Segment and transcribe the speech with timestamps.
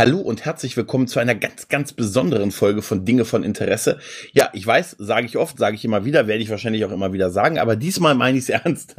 [0.00, 3.98] Hallo und herzlich willkommen zu einer ganz, ganz besonderen Folge von Dinge von Interesse.
[4.32, 7.12] Ja, ich weiß, sage ich oft, sage ich immer wieder, werde ich wahrscheinlich auch immer
[7.12, 8.96] wieder sagen, aber diesmal meine ich es ernst.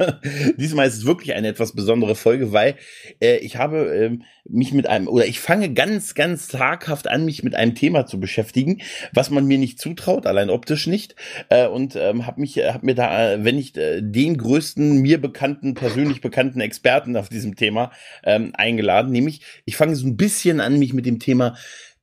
[0.58, 2.76] diesmal ist es wirklich eine etwas besondere Folge, weil
[3.20, 7.42] äh, ich habe äh, mich mit einem, oder ich fange ganz, ganz zaghaft an, mich
[7.42, 8.80] mit einem Thema zu beschäftigen,
[9.12, 11.16] was man mir nicht zutraut, allein optisch nicht,
[11.48, 15.20] äh, und ähm, habe mich, habe mir da, äh, wenn nicht äh, den größten, mir
[15.20, 17.90] bekannten, persönlich bekannten Experten auf diesem Thema
[18.22, 21.56] ähm, eingeladen, nämlich ich fange so ein bisschen an, mich mit dem Thema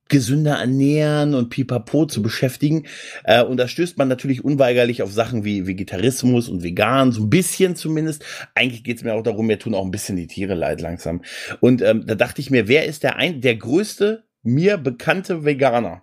[0.10, 2.88] gesünder ernähren und pipapo zu beschäftigen.
[3.24, 7.30] Äh, und da stößt man natürlich unweigerlich auf Sachen wie Vegetarismus und Vegan, so ein
[7.30, 8.26] bisschen zumindest.
[8.56, 11.22] Eigentlich geht es mir auch darum, mir tun auch ein bisschen die Tiere leid langsam.
[11.62, 16.02] Und ähm, da dachte ich mir, wer ist der, ein, der größte mir bekannte Veganer?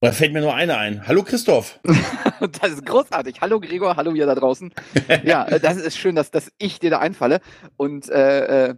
[0.00, 1.08] Da fällt mir nur einer ein.
[1.08, 1.80] Hallo Christoph.
[2.62, 3.40] das ist großartig.
[3.40, 4.72] Hallo Gregor, hallo ihr da draußen.
[5.24, 7.40] ja, äh, das ist schön, dass, dass ich dir da einfalle.
[7.76, 8.74] Und äh, äh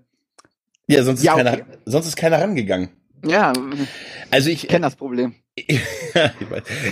[0.87, 2.89] ja, sonst, ja, ist keiner, sonst ist keiner rangegangen.
[3.27, 3.53] Ja,
[4.31, 5.35] also ich kenne das Problem.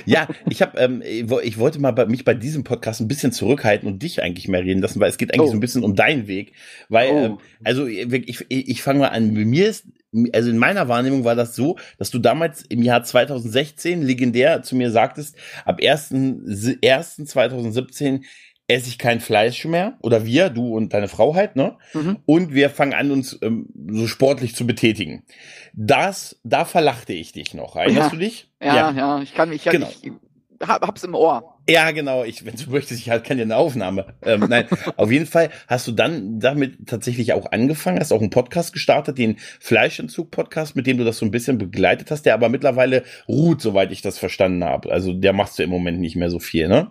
[0.04, 3.88] ja, ich habe, ähm, ich wollte mal bei, mich bei diesem Podcast ein bisschen zurückhalten
[3.88, 5.50] und dich eigentlich mehr reden lassen, weil es geht eigentlich oh.
[5.50, 6.52] so ein bisschen um deinen Weg.
[6.88, 7.24] Weil, oh.
[7.24, 9.34] ähm, also ich, ich, ich fange mal an.
[9.34, 9.86] Bei mir ist,
[10.32, 14.76] also in meiner Wahrnehmung war das so, dass du damals im Jahr 2016 legendär zu
[14.76, 18.22] mir sagtest, ab 1.1.2017
[18.68, 21.76] esse ich kein Fleisch mehr oder wir, du und deine Frau halt, ne?
[21.94, 22.18] Mhm.
[22.26, 25.24] Und wir fangen an, uns ähm, so sportlich zu betätigen.
[25.72, 27.76] Das, da verlachte ich dich noch.
[27.76, 28.18] Erinnerst ja.
[28.18, 28.50] du dich?
[28.60, 29.90] Ja, ja, ja, ich kann mich, ja, genau.
[30.02, 30.12] ich
[30.60, 31.58] hab, hab's im Ohr.
[31.68, 32.24] Ja, genau.
[32.24, 34.14] Ich, wenn du möchtest, ich halt kann dir eine Aufnahme.
[34.22, 38.30] Ähm, nein, auf jeden Fall hast du dann damit tatsächlich auch angefangen, hast auch einen
[38.30, 42.48] Podcast gestartet, den Fleischentzug-Podcast, mit dem du das so ein bisschen begleitet hast, der aber
[42.48, 44.90] mittlerweile ruht, soweit ich das verstanden habe.
[44.90, 46.90] Also der machst du im Moment nicht mehr so viel, ne?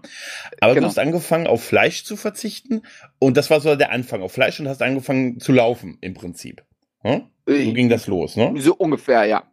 [0.61, 0.85] Aber genau.
[0.85, 2.83] du hast angefangen, auf Fleisch zu verzichten
[3.19, 6.63] und das war so der Anfang auf Fleisch und hast angefangen zu laufen im Prinzip.
[7.01, 7.23] Hm?
[7.45, 8.53] So ging das los, ne?
[8.57, 9.43] So ungefähr, ja.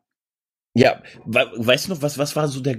[0.77, 2.79] Ja, weißt du noch, was, was war so der,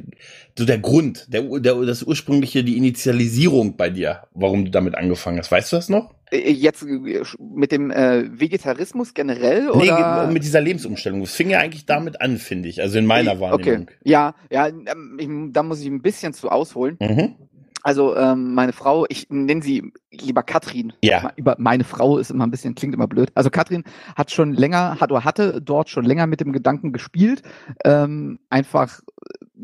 [0.58, 5.40] so der Grund, der, der, das ursprüngliche, die Initialisierung bei dir, warum du damit angefangen
[5.40, 5.50] hast?
[5.50, 6.14] Weißt du das noch?
[6.30, 9.70] Äh, äh, jetzt äh, mit dem äh, Vegetarismus generell?
[9.70, 10.26] Oder?
[10.28, 11.22] Nee, mit dieser Lebensumstellung.
[11.22, 13.84] Es fing ja eigentlich damit an, finde ich, also in meiner Wahrnehmung.
[13.84, 13.96] Okay.
[14.04, 16.98] Ja, ja, ähm, ich, da muss ich ein bisschen zu ausholen.
[17.00, 17.36] Mhm.
[17.86, 20.92] Also ähm, meine Frau, ich nenne sie lieber Katrin.
[21.04, 21.32] Ja.
[21.36, 23.32] Über meine Frau ist immer ein bisschen, klingt immer blöd.
[23.36, 23.84] Also Katrin
[24.16, 27.44] hat schon länger, hat oder hatte dort schon länger mit dem Gedanken gespielt,
[27.84, 29.02] ähm, einfach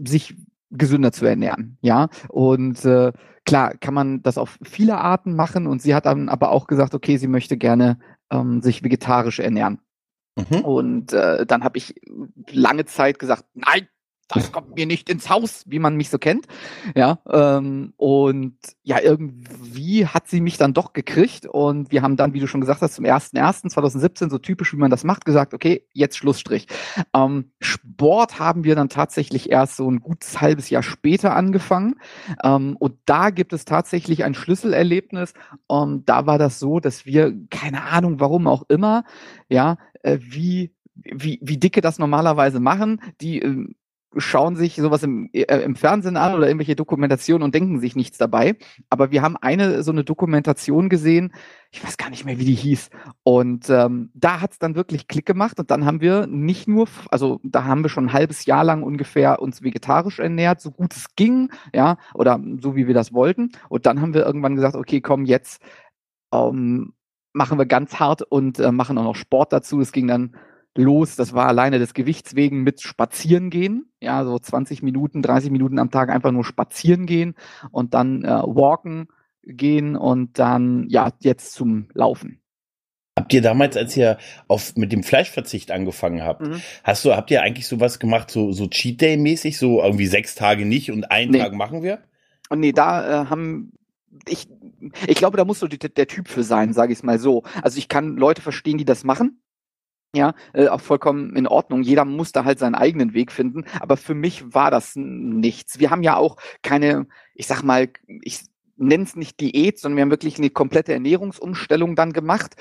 [0.06, 0.36] sich
[0.70, 1.80] gesünder zu ernähren.
[1.82, 2.10] Ja.
[2.30, 3.12] Und äh,
[3.44, 6.94] klar kann man das auf viele Arten machen und sie hat dann aber auch gesagt,
[6.94, 7.98] okay, sie möchte gerne
[8.30, 9.80] ähm, sich vegetarisch ernähren.
[10.36, 10.62] Mhm.
[10.62, 11.96] Und äh, dann habe ich
[12.52, 13.88] lange Zeit gesagt, nein,
[14.34, 16.48] das kommt mir nicht ins Haus, wie man mich so kennt.
[16.96, 22.34] Ja, ähm, und ja, irgendwie hat sie mich dann doch gekriegt und wir haben dann,
[22.34, 25.86] wie du schon gesagt hast, zum 1.1.2017, so typisch, wie man das macht, gesagt, okay,
[25.94, 26.68] jetzt Schlussstrich.
[27.14, 31.96] Ähm, Sport haben wir dann tatsächlich erst so ein gutes halbes Jahr später angefangen
[32.44, 35.34] ähm, und da gibt es tatsächlich ein Schlüsselerlebnis
[35.68, 39.04] und da war das so, dass wir, keine Ahnung, warum auch immer,
[39.50, 43.68] ja, äh, wie wie, wie dicke das normalerweise machen, die äh,
[44.18, 48.18] schauen sich sowas im, äh, im Fernsehen an oder irgendwelche Dokumentationen und denken sich nichts
[48.18, 48.58] dabei.
[48.90, 51.34] Aber wir haben eine so eine Dokumentation gesehen,
[51.72, 52.90] ich weiß gar nicht mehr, wie die hieß.
[53.24, 57.40] Und ähm, da hat's dann wirklich Klick gemacht und dann haben wir nicht nur, also
[57.44, 61.16] da haben wir schon ein halbes Jahr lang ungefähr uns vegetarisch ernährt, so gut es
[61.16, 63.52] ging, ja, oder so wie wir das wollten.
[63.70, 65.62] Und dann haben wir irgendwann gesagt, okay, komm, jetzt
[66.34, 66.94] ähm,
[67.34, 69.80] machen wir ganz hart und äh, machen auch noch Sport dazu.
[69.80, 70.36] Es ging dann
[70.76, 71.16] los.
[71.16, 73.92] Das war alleine des Gewichts wegen mit Spazieren gehen.
[74.02, 77.36] Ja, so 20 Minuten, 30 Minuten am Tag einfach nur spazieren gehen
[77.72, 79.08] und dann äh, walken
[79.44, 82.40] gehen und dann ja jetzt zum Laufen.
[83.20, 84.18] Habt ihr damals, als ihr
[84.48, 86.62] auf mit dem Fleischverzicht angefangen habt, mhm.
[86.84, 90.34] hast du, habt ihr eigentlich sowas gemacht, so, so Cheat Day mäßig, so irgendwie sechs
[90.34, 91.40] Tage nicht und einen nee.
[91.40, 92.00] Tag machen wir?
[92.50, 93.74] Und nee, da äh, haben
[94.28, 94.48] ich,
[95.08, 97.44] ich glaube, da musst du der, der Typ für sein, sage ich es mal so.
[97.62, 99.42] Also ich kann Leute verstehen, die das machen.
[100.14, 101.84] Ja, äh, auch vollkommen in Ordnung.
[101.84, 103.64] Jeder muss da halt seinen eigenen Weg finden.
[103.80, 105.80] Aber für mich war das nichts.
[105.80, 107.90] Wir haben ja auch keine, ich sag mal,
[108.22, 108.42] ich
[108.76, 112.56] nenne es nicht Diät, sondern wir haben wirklich eine komplette Ernährungsumstellung dann gemacht.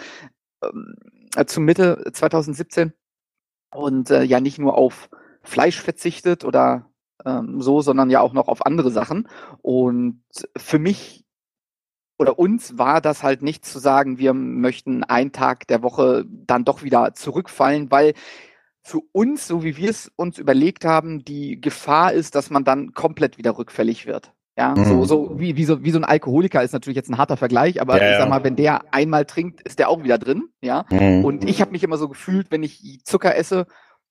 [0.62, 0.94] Ähm,
[1.34, 2.92] äh, zu Mitte 2017.
[3.72, 5.10] Und äh, ja, nicht nur auf
[5.42, 6.90] Fleisch verzichtet oder
[7.24, 9.28] ähm, so, sondern ja auch noch auf andere Sachen.
[9.62, 10.22] Und
[10.56, 11.24] für mich
[12.20, 16.66] oder uns war das halt nicht zu sagen, wir möchten einen Tag der Woche dann
[16.66, 18.12] doch wieder zurückfallen, weil
[18.82, 22.92] für uns, so wie wir es uns überlegt haben, die Gefahr ist, dass man dann
[22.92, 24.34] komplett wieder rückfällig wird.
[24.54, 24.84] Ja, mhm.
[24.84, 27.80] so, so, wie, wie, so, wie so ein Alkoholiker ist natürlich jetzt ein harter Vergleich,
[27.80, 30.50] aber ja, ich sag mal, wenn der einmal trinkt, ist der auch wieder drin.
[30.60, 31.24] Ja, mhm.
[31.24, 33.66] und ich habe mich immer so gefühlt, wenn ich Zucker esse,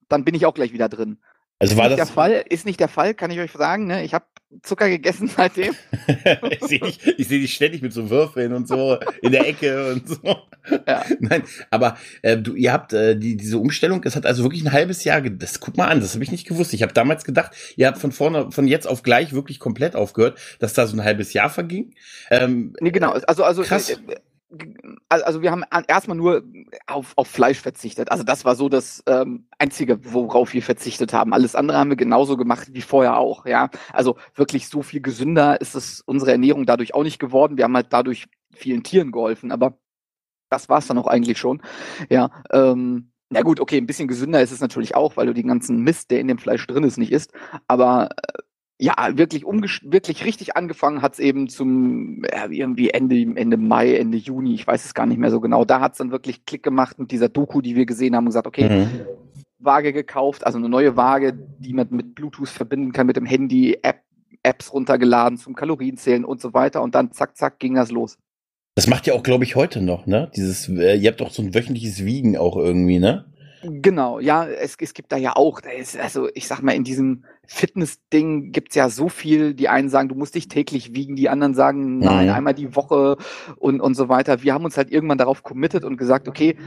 [0.07, 1.19] dann bin ich auch gleich wieder drin.
[1.59, 3.85] Also war ist das der Fall, ist nicht der Fall, kann ich euch sagen.
[3.85, 4.03] Ne?
[4.03, 4.25] Ich habe
[4.63, 5.75] Zucker gegessen seitdem.
[6.49, 9.93] ich sehe dich, ich seh dich ständig mit so Würfeln und so in der Ecke
[9.93, 10.37] und so.
[10.87, 11.03] Ja.
[11.19, 14.71] Nein, aber äh, du, ihr habt äh, die, diese Umstellung, das hat also wirklich ein
[14.71, 16.73] halbes Jahr, das guck mal an, das habe ich nicht gewusst.
[16.73, 20.39] Ich habe damals gedacht, ihr habt von vorne, von jetzt auf gleich wirklich komplett aufgehört,
[20.59, 21.93] dass da so ein halbes Jahr verging.
[22.29, 23.11] Ähm, Nee, genau.
[23.11, 23.89] Also, also, Krass.
[23.89, 23.97] äh,
[25.09, 26.43] also wir haben erstmal nur
[26.87, 28.11] auf, auf Fleisch verzichtet.
[28.11, 31.33] Also das war so das ähm, Einzige, worauf wir verzichtet haben.
[31.33, 33.69] Alles andere haben wir genauso gemacht wie vorher auch, ja.
[33.93, 37.57] Also wirklich so viel gesünder ist es unsere Ernährung dadurch auch nicht geworden.
[37.57, 39.77] Wir haben halt dadurch vielen Tieren geholfen, aber
[40.49, 41.61] das war es dann auch eigentlich schon.
[42.09, 45.47] Ja, ähm, na gut, okay, ein bisschen gesünder ist es natürlich auch, weil du den
[45.47, 47.31] ganzen Mist, der in dem Fleisch drin ist, nicht isst.
[47.67, 48.41] Aber äh,
[48.81, 54.53] ja, wirklich wirklich richtig angefangen hat's eben zum ja, irgendwie Ende, Ende Mai, Ende Juni,
[54.53, 55.65] ich weiß es gar nicht mehr so genau.
[55.65, 58.47] Da hat's dann wirklich Klick gemacht mit dieser Doku, die wir gesehen haben und gesagt,
[58.47, 58.89] okay, mhm.
[59.59, 63.77] Waage gekauft, also eine neue Waage, die man mit Bluetooth verbinden kann, mit dem Handy,
[63.81, 64.03] App,
[64.43, 68.17] Apps runtergeladen zum Kalorienzählen und so weiter und dann zack, zack, ging das los.
[68.75, 70.31] Das macht ihr auch, glaube ich, heute noch, ne?
[70.37, 73.25] Dieses, äh, ihr habt doch so ein wöchentliches Wiegen auch irgendwie, ne?
[73.61, 77.25] Genau, ja, es, es gibt da ja auch, ist, also ich sag mal, in diesem
[77.45, 81.53] Fitness-Ding gibt's ja so viel, die einen sagen, du musst dich täglich wiegen, die anderen
[81.53, 82.33] sagen, nein, Mhm.
[82.33, 83.17] einmal die Woche
[83.57, 84.43] und, und so weiter.
[84.43, 86.57] Wir haben uns halt irgendwann darauf committed und gesagt, okay,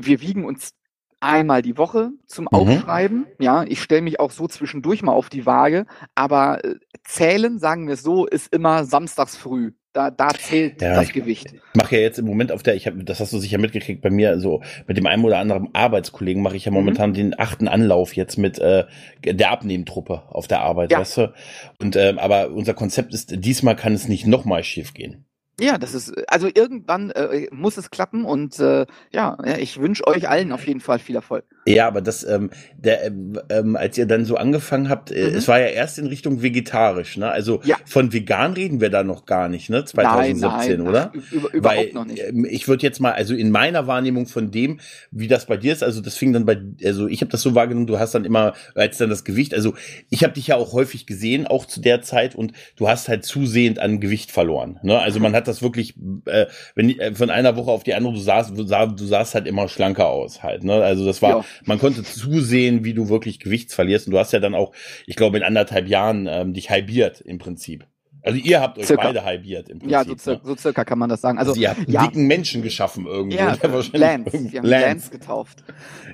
[0.00, 0.72] wir wiegen uns
[1.20, 2.48] einmal die Woche zum Mhm.
[2.58, 3.26] Aufschreiben.
[3.38, 6.74] Ja, ich stelle mich auch so zwischendurch mal auf die Waage, aber äh,
[7.04, 9.72] zählen, sagen wir es so, ist immer samstags früh.
[9.94, 11.52] Da, da zählt Ja, das ich- Gewicht.
[11.52, 14.00] Ich mache ja jetzt im Moment auf der, ich habe, das hast du sicher mitgekriegt
[14.00, 16.76] bei mir, so mit dem einen oder anderen Arbeitskollegen mache ich ja Mhm.
[16.78, 18.84] momentan den achten Anlauf jetzt mit äh,
[19.24, 21.00] der Abnehmtruppe auf der Arbeit, Ja.
[21.00, 21.32] weißt du?
[21.80, 25.26] Und ähm, aber unser Konzept ist, diesmal kann es nicht nochmal schief gehen.
[25.62, 30.28] Ja, das ist, also irgendwann äh, muss es klappen und äh, ja, ich wünsche euch
[30.28, 31.44] allen auf jeden Fall viel Erfolg.
[31.66, 35.36] Ja, aber das, ähm, der, ähm, ähm, als ihr dann so angefangen habt, äh, Mhm.
[35.36, 37.30] es war ja erst in Richtung vegetarisch, ne?
[37.30, 37.76] Also Ja.
[37.84, 39.84] von vegan reden wir da noch gar nicht, ne?
[39.84, 41.12] 2017, nein, oder?
[41.16, 42.20] Ach, über, überhaupt Weil noch nicht.
[42.20, 44.80] ähm, ich würde jetzt mal, also in meiner Wahrnehmung von dem,
[45.12, 47.54] wie das bei dir ist, also das fing dann bei, also ich habe das so
[47.54, 49.74] wahrgenommen, du hast dann immer, als dann das Gewicht, also
[50.10, 53.24] ich habe dich ja auch häufig gesehen, auch zu der Zeit und du hast halt
[53.24, 54.80] zusehend an Gewicht verloren.
[54.82, 54.98] Ne?
[54.98, 55.94] Also man hat das wirklich,
[56.26, 59.34] äh, wenn äh, von einer Woche auf die andere, du sahst, du sah- du sahst
[59.34, 60.64] halt immer schlanker aus halt.
[60.64, 60.82] Ne?
[60.82, 61.44] Also das war, Ja.
[61.66, 64.72] man konnte zusehen, wie du wirklich Gewicht verlierst und du hast ja dann auch,
[65.06, 67.86] ich glaube in anderthalb Jahren ähm, dich halbiert im Prinzip.
[68.24, 69.02] Also ihr habt euch Circa.
[69.08, 69.90] beide halbiert im Prinzip.
[69.90, 70.16] Ja, so, ne?
[70.16, 71.38] cir so circa kann man das sagen.
[71.38, 72.06] Also, Also, ihr habt einen ja.
[72.06, 73.36] dicken Menschen geschaffen irgendwo.
[73.36, 75.10] ja, wahrscheinlich Lance, irgend- wir haben Lance.
[75.10, 75.64] getauft.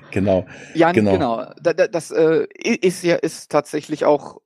[0.09, 0.47] Genau.
[0.73, 1.11] Ja, Genau.
[1.11, 1.45] genau.
[1.61, 4.37] Da, da, das äh, ist ja ist tatsächlich auch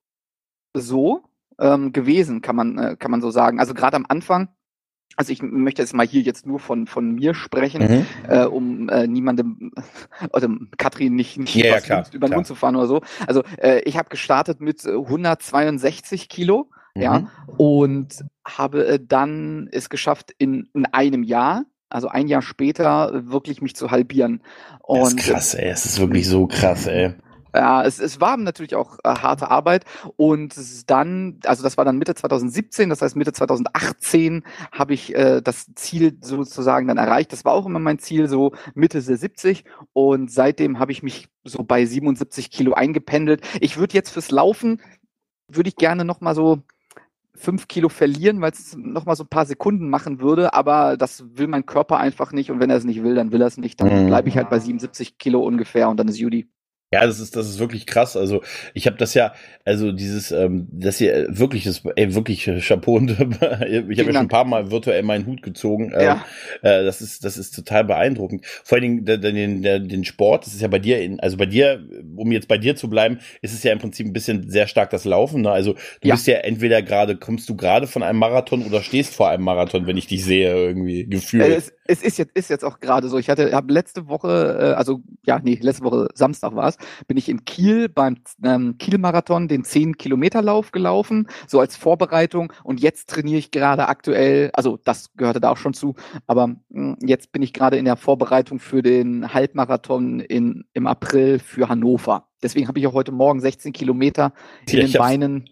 [0.73, 1.21] so
[1.59, 3.59] ähm, gewesen, kann man äh, kann man so sagen.
[3.61, 4.49] Also gerade am Anfang.
[5.15, 8.05] Also ich möchte jetzt mal hier jetzt nur von von mir sprechen, Mhm.
[8.29, 9.71] äh, um äh, niemandem
[10.33, 12.33] oder Katrin nicht, nicht Ja, ja, was klar, über den.
[12.35, 13.01] Mund zu fahren oder so.
[13.27, 17.27] Also äh, ich habe gestartet mit äh, 162 Kilo, ja, Mhm.
[17.57, 23.31] und habe äh, dann es geschafft in, in einem Jahr, also ein Jahr später, äh,
[23.31, 24.41] wirklich mich zu halbieren.
[24.79, 24.79] Das
[25.13, 25.69] Und ist krass, ey.
[25.69, 27.13] Es ist wirklich so krass, ey.
[27.55, 29.85] Ja, es, es war natürlich auch äh, harte Arbeit
[30.17, 30.55] und
[30.89, 35.67] dann, also das war dann Mitte 2017, das heißt Mitte 2018 habe ich äh, das
[35.75, 37.31] Ziel sozusagen dann erreicht.
[37.31, 41.27] Das war auch immer mein Ziel, so Mitte der 70 und seitdem habe ich mich
[41.43, 43.41] so bei 77 Kilo eingependelt.
[43.61, 44.81] Ich würde jetzt fürs Laufen,
[45.47, 46.59] würde ich gerne noch mal so
[47.35, 51.23] fünf Kilo verlieren, weil es noch mal so ein paar Sekunden machen würde, aber das
[51.35, 53.57] will mein Körper einfach nicht und wenn er es nicht will, dann will er es
[53.57, 54.07] nicht, dann Mhm.
[54.07, 56.47] bleibe ich halt bei 77 Kilo ungefähr und dann ist Judy.
[56.93, 58.15] Ja, das ist, das ist wirklich krass.
[58.15, 58.41] Also
[58.73, 59.33] ich habe das ja,
[59.65, 62.99] also dieses, ähm, das hier äh, wirklich ist, ey, wirklich äh, Chapeau.
[62.99, 65.91] Ich habe ja schon ein paar Mal virtuell meinen Hut gezogen.
[65.95, 66.25] Ähm, Ja.
[66.61, 68.45] äh, das ist, das ist total beeindruckend.
[68.63, 71.45] Vor allen Dingen den, der, den Sport, das ist ja bei dir, in, also bei
[71.45, 71.81] dir,
[72.15, 74.89] um jetzt bei dir zu bleiben, ist es ja im Prinzip ein bisschen sehr stark
[74.91, 75.41] das Laufen.
[75.41, 75.51] Ne?
[75.51, 76.15] Also du Ja.
[76.15, 79.87] bist ja entweder gerade, kommst du gerade von einem Marathon oder stehst vor einem Marathon,
[79.87, 81.43] wenn ich dich sehe, irgendwie gefühlt.
[81.43, 83.17] Äh, Es, es ist jetzt ist jetzt auch gerade so.
[83.17, 87.17] Ich hatte habe letzte Woche, äh, also ja, nee, letzte Woche Samstag war es, bin
[87.17, 92.53] ich in Kiel beim ähm, Kiel-Marathon den 10 Kilometer Lauf gelaufen, so als Vorbereitung.
[92.63, 95.95] Und jetzt trainiere ich gerade aktuell, also das gehörte da auch schon zu,
[96.27, 101.39] aber mh, jetzt bin ich gerade in der Vorbereitung für den Halbmarathon in im April
[101.39, 102.27] für Hannover.
[102.41, 104.33] Deswegen habe ich auch heute Morgen 16 Kilometer
[104.69, 105.49] in Ja, den Beinen.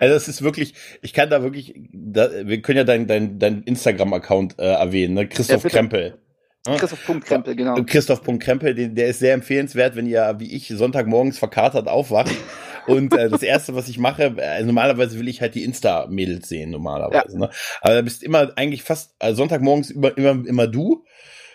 [0.00, 3.62] Also es ist wirklich, ich kann da wirklich, da, wir können ja dein, dein, dein
[3.62, 5.28] Instagram-Account äh, erwähnen, ne?
[5.28, 5.76] Christoph bitte.
[5.76, 6.18] Krempel.
[6.66, 6.76] Ja?
[6.76, 7.74] Christoph Punkt Krempel, genau.
[7.84, 12.34] Christoph.krempel, den, der ist sehr empfehlenswert, wenn ihr, wie ich, Sonntagmorgens verkatert aufwacht.
[12.86, 16.70] Und äh, das Erste, was ich mache, äh, normalerweise will ich halt die Insta-Mädels sehen,
[16.70, 17.38] normalerweise.
[17.38, 17.48] Ne?
[17.80, 21.04] Aber da bist immer eigentlich fast äh, Sonntagmorgens immer, immer, immer du.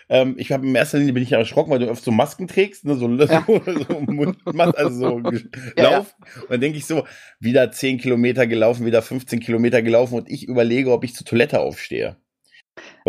[0.08, 2.84] Ähm, ich habe in erster Linie bin ich erschrocken, weil du oft so Masken trägst,
[2.84, 3.44] ne, so, ja.
[3.46, 4.38] so, so Mund,
[4.76, 5.30] also so
[5.76, 6.16] ja, Lauf.
[6.18, 6.42] Ja.
[6.42, 7.06] Und dann denke ich so,
[7.38, 11.60] wieder 10 Kilometer gelaufen, wieder 15 Kilometer gelaufen und ich überlege, ob ich zur Toilette
[11.60, 12.16] aufstehe.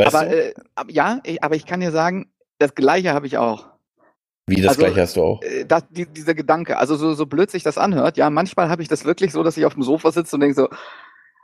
[0.06, 0.54] Weißt aber äh,
[0.90, 3.68] ja, ich, aber ich kann dir sagen, das Gleiche habe ich auch.
[4.48, 5.42] Wie das also, gleiche hast du auch?
[5.42, 8.82] Äh, das, die, dieser Gedanke, also so, so blöd sich das anhört, ja, manchmal habe
[8.82, 10.70] ich das wirklich so, dass ich auf dem Sofa sitze und denke so,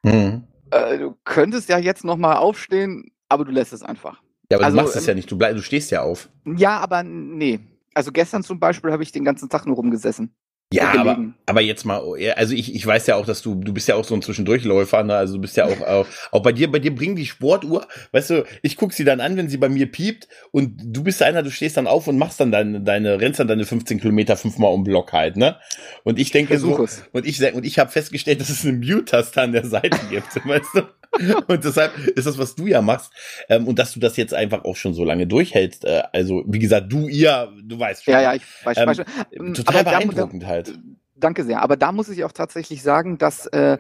[0.03, 0.43] mhm.
[0.71, 4.21] äh, du könntest ja jetzt noch mal aufstehen, aber du lässt es einfach.
[4.49, 6.29] Ja, aber also, du machst es ja ähm, nicht, du, bleib, du stehst ja auf.
[6.45, 7.59] Ja, aber nee.
[7.93, 10.35] Also gestern zum Beispiel habe ich den ganzen Tag nur rumgesessen.
[10.73, 12.01] Ja, aber, aber jetzt mal,
[12.35, 15.01] also ich, ich weiß ja auch, dass du, du bist ja auch so ein Zwischendurchläufer,
[15.03, 15.15] ne?
[15.15, 18.29] Also du bist ja auch, auch, auch bei dir, bei dir bringen die Sportuhr, weißt
[18.31, 21.41] du, ich guck sie dann an, wenn sie bei mir piept und du bist einer,
[21.41, 24.73] du stehst dann auf und machst dann deine, deine, rennst dann deine 15 Kilometer fünfmal
[24.73, 25.55] um Block halt, ne?
[26.03, 27.05] Und ich denke ich so, es.
[27.13, 30.75] und ich, und ich habe festgestellt, dass es eine Mute-Taste an der Seite gibt, weißt
[30.75, 30.81] du?
[31.47, 33.11] Und deshalb ist das, was du ja machst,
[33.49, 35.85] ähm, und dass du das jetzt einfach auch schon so lange durchhältst.
[35.85, 38.13] Äh, also, wie gesagt, du, ihr, du weißt schon.
[38.13, 39.53] Ja, ja, ich weiß, ähm, weiß schon.
[39.53, 40.77] Total aber beeindruckend da, halt.
[41.15, 41.61] Danke sehr.
[41.61, 43.77] Aber da muss ich auch tatsächlich sagen, dass, äh,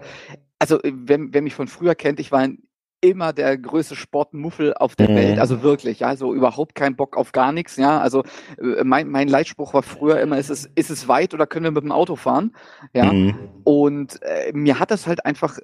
[0.59, 2.59] also, wer, wer mich von früher kennt, ich war ein
[2.99, 5.15] immer der größte Sportmuffel auf der mhm.
[5.15, 8.23] Welt, also wirklich, ja, also überhaupt kein Bock auf gar nichts, ja, also
[8.57, 11.71] äh, mein, mein Leitspruch war früher immer, ist es, ist es weit oder können wir
[11.71, 12.55] mit dem Auto fahren,
[12.93, 13.35] ja, mhm.
[13.63, 15.59] und äh, mir hat das halt einfach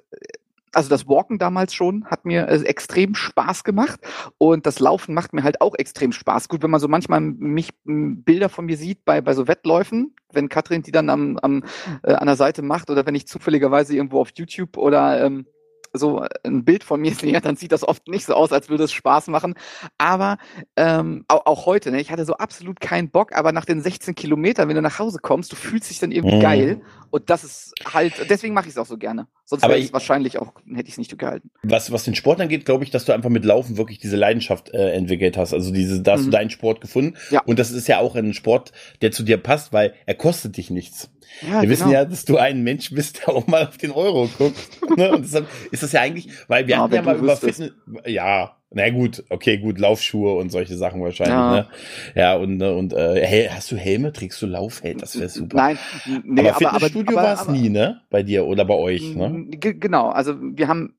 [0.74, 4.00] also das Walken damals schon hat mir äh, extrem Spaß gemacht
[4.38, 6.48] und das Laufen macht mir halt auch extrem Spaß.
[6.48, 10.48] Gut, wenn man so manchmal mich Bilder von mir sieht bei, bei so Wettläufen, wenn
[10.48, 11.64] Katrin die dann am, am
[12.02, 15.46] äh, an der Seite macht oder wenn ich zufälligerweise irgendwo auf YouTube oder ähm,
[15.94, 18.84] so ein Bild von mir sehe, dann sieht das oft nicht so aus, als würde
[18.84, 19.54] es Spaß machen.
[19.96, 20.36] Aber
[20.76, 24.14] ähm, auch, auch heute, ne, ich hatte so absolut keinen Bock, aber nach den 16
[24.14, 26.40] Kilometern, wenn du nach Hause kommst, du fühlst dich dann irgendwie mhm.
[26.40, 26.82] geil.
[27.10, 29.28] Und das ist halt, deswegen mache ich es auch so gerne.
[29.46, 31.50] Sonst wäre ich wahrscheinlich auch, hätte ich es nicht gehalten.
[31.62, 34.72] Was, was den Sport angeht, glaube ich, dass du einfach mit Laufen wirklich diese Leidenschaft
[34.72, 35.52] äh, entwickelt hast.
[35.52, 36.24] Also diese, da hast mhm.
[36.26, 37.16] du deinen Sport gefunden.
[37.30, 37.42] Ja.
[37.44, 38.72] Und das ist ja auch ein Sport,
[39.02, 41.10] der zu dir passt, weil er kostet dich nichts.
[41.42, 41.70] Ja, Wir genau.
[41.72, 44.56] wissen ja, dass du ein Mensch bist, der auch mal auf den Euro guckt.
[44.96, 45.12] ne?
[45.12, 47.72] Und deshalb ist das ja eigentlich, weil wir ja, hatten ja mal über Fitness,
[48.06, 51.52] ja, na gut, okay, gut, Laufschuhe und solche Sachen wahrscheinlich, ja.
[51.52, 51.68] ne?
[52.14, 54.12] Ja, und, ne, und äh, hast du Helme?
[54.12, 54.98] Trägst du Laufhelm?
[54.98, 55.56] Das wäre super.
[55.56, 55.78] Nein,
[56.24, 58.02] nee, aber Fitnessstudio war es nie, ne?
[58.10, 59.46] Bei dir oder bei euch, ne?
[59.58, 60.96] Genau, also wir haben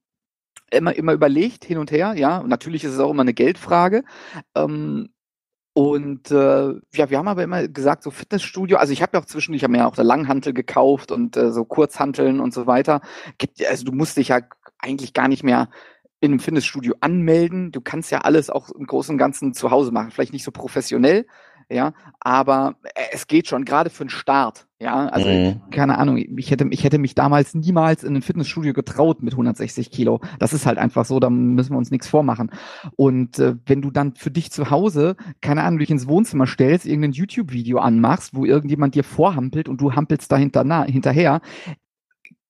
[0.71, 2.39] immer, immer überlegt, hin und her, ja.
[2.39, 4.03] Und natürlich ist es auch immer eine Geldfrage.
[4.55, 5.09] Ähm,
[5.73, 9.25] und äh, ja, wir haben aber immer gesagt, so Fitnessstudio, also ich habe ja auch
[9.25, 12.65] zwischendurch, ich habe mir ja auch der Langhantel gekauft und äh, so Kurzhanteln und so
[12.65, 13.01] weiter.
[13.37, 14.39] Gibt, also du musst dich ja
[14.79, 15.69] eigentlich gar nicht mehr
[16.25, 17.71] in einem Fitnessstudio anmelden.
[17.71, 20.11] Du kannst ja alles auch im Großen und Ganzen zu Hause machen.
[20.11, 21.25] Vielleicht nicht so professionell,
[21.69, 25.61] ja, aber äh, es geht schon, gerade für den Start, ja, also mhm.
[25.71, 29.89] keine Ahnung, ich hätte, ich hätte mich damals niemals in ein Fitnessstudio getraut mit 160
[29.89, 30.21] Kilo.
[30.37, 32.51] Das ist halt einfach so, da müssen wir uns nichts vormachen.
[32.95, 36.85] Und äh, wenn du dann für dich zu Hause, keine Ahnung, dich ins Wohnzimmer stellst,
[36.85, 41.41] irgendein YouTube-Video anmachst, wo irgendjemand dir vorhampelt und du hampelst da hinter, hinterher,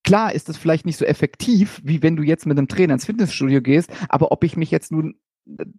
[0.05, 3.05] Klar ist es vielleicht nicht so effektiv, wie wenn du jetzt mit einem Trainer ins
[3.05, 5.15] Fitnessstudio gehst, aber ob ich mich jetzt nun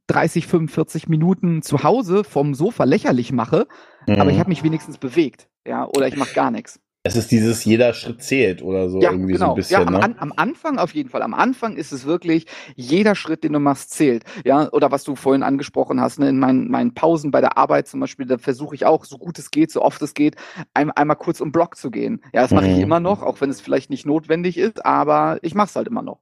[0.09, 3.67] 30, 45 Minuten zu Hause vom Sofa lächerlich mache,
[4.07, 4.21] mhm.
[4.21, 6.81] aber ich habe mich wenigstens bewegt, ja, oder ich mache gar nichts.
[7.07, 9.47] Es ist dieses jeder Schritt zählt oder so ja, irgendwie genau.
[9.47, 9.81] so ein bisschen.
[9.81, 10.03] Ja, am, ne?
[10.03, 11.23] an, am, Anfang auf jeden Fall.
[11.23, 14.25] Am Anfang ist es wirklich, jeder Schritt, den du machst, zählt.
[14.45, 17.87] Ja, oder was du vorhin angesprochen hast, ne, in meinen, meinen Pausen bei der Arbeit
[17.87, 20.37] zum Beispiel, da versuche ich auch, so gut es geht, so oft es geht,
[20.75, 22.23] ein, einmal kurz um Block zu gehen.
[22.33, 22.75] Ja, das mache mhm.
[22.77, 25.87] ich immer noch, auch wenn es vielleicht nicht notwendig ist, aber ich mache es halt
[25.89, 26.19] immer noch.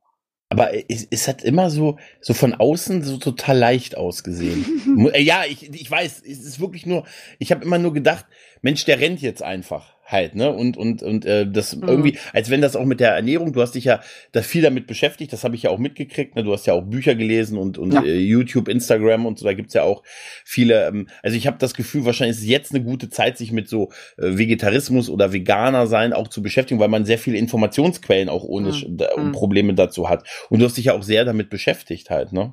[0.50, 5.10] Aber es, es, hat immer so, so von außen so total leicht ausgesehen.
[5.16, 7.04] ja, ich, ich weiß, es ist wirklich nur,
[7.38, 8.26] ich habe immer nur gedacht,
[8.62, 10.50] Mensch, der rennt jetzt einfach halt, ne?
[10.50, 11.88] Und und und äh, das mhm.
[11.88, 14.00] irgendwie, als wenn das auch mit der Ernährung, du hast dich ja
[14.32, 16.44] da viel damit beschäftigt, das habe ich ja auch mitgekriegt, ne?
[16.44, 18.02] Du hast ja auch Bücher gelesen und und ja.
[18.02, 20.02] äh, YouTube, Instagram und so, da gibt's ja auch
[20.44, 20.86] viele.
[20.86, 23.68] Ähm, also ich habe das Gefühl, wahrscheinlich ist es jetzt eine gute Zeit, sich mit
[23.68, 28.44] so äh, Vegetarismus oder Veganer sein auch zu beschäftigen, weil man sehr viele Informationsquellen auch
[28.44, 28.96] ohne mhm.
[28.96, 29.32] da, mhm.
[29.32, 30.26] Probleme dazu hat.
[30.50, 32.52] Und du hast dich ja auch sehr damit beschäftigt halt, ne?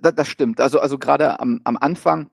[0.00, 0.60] Das, das stimmt.
[0.60, 2.30] Also also gerade am am Anfang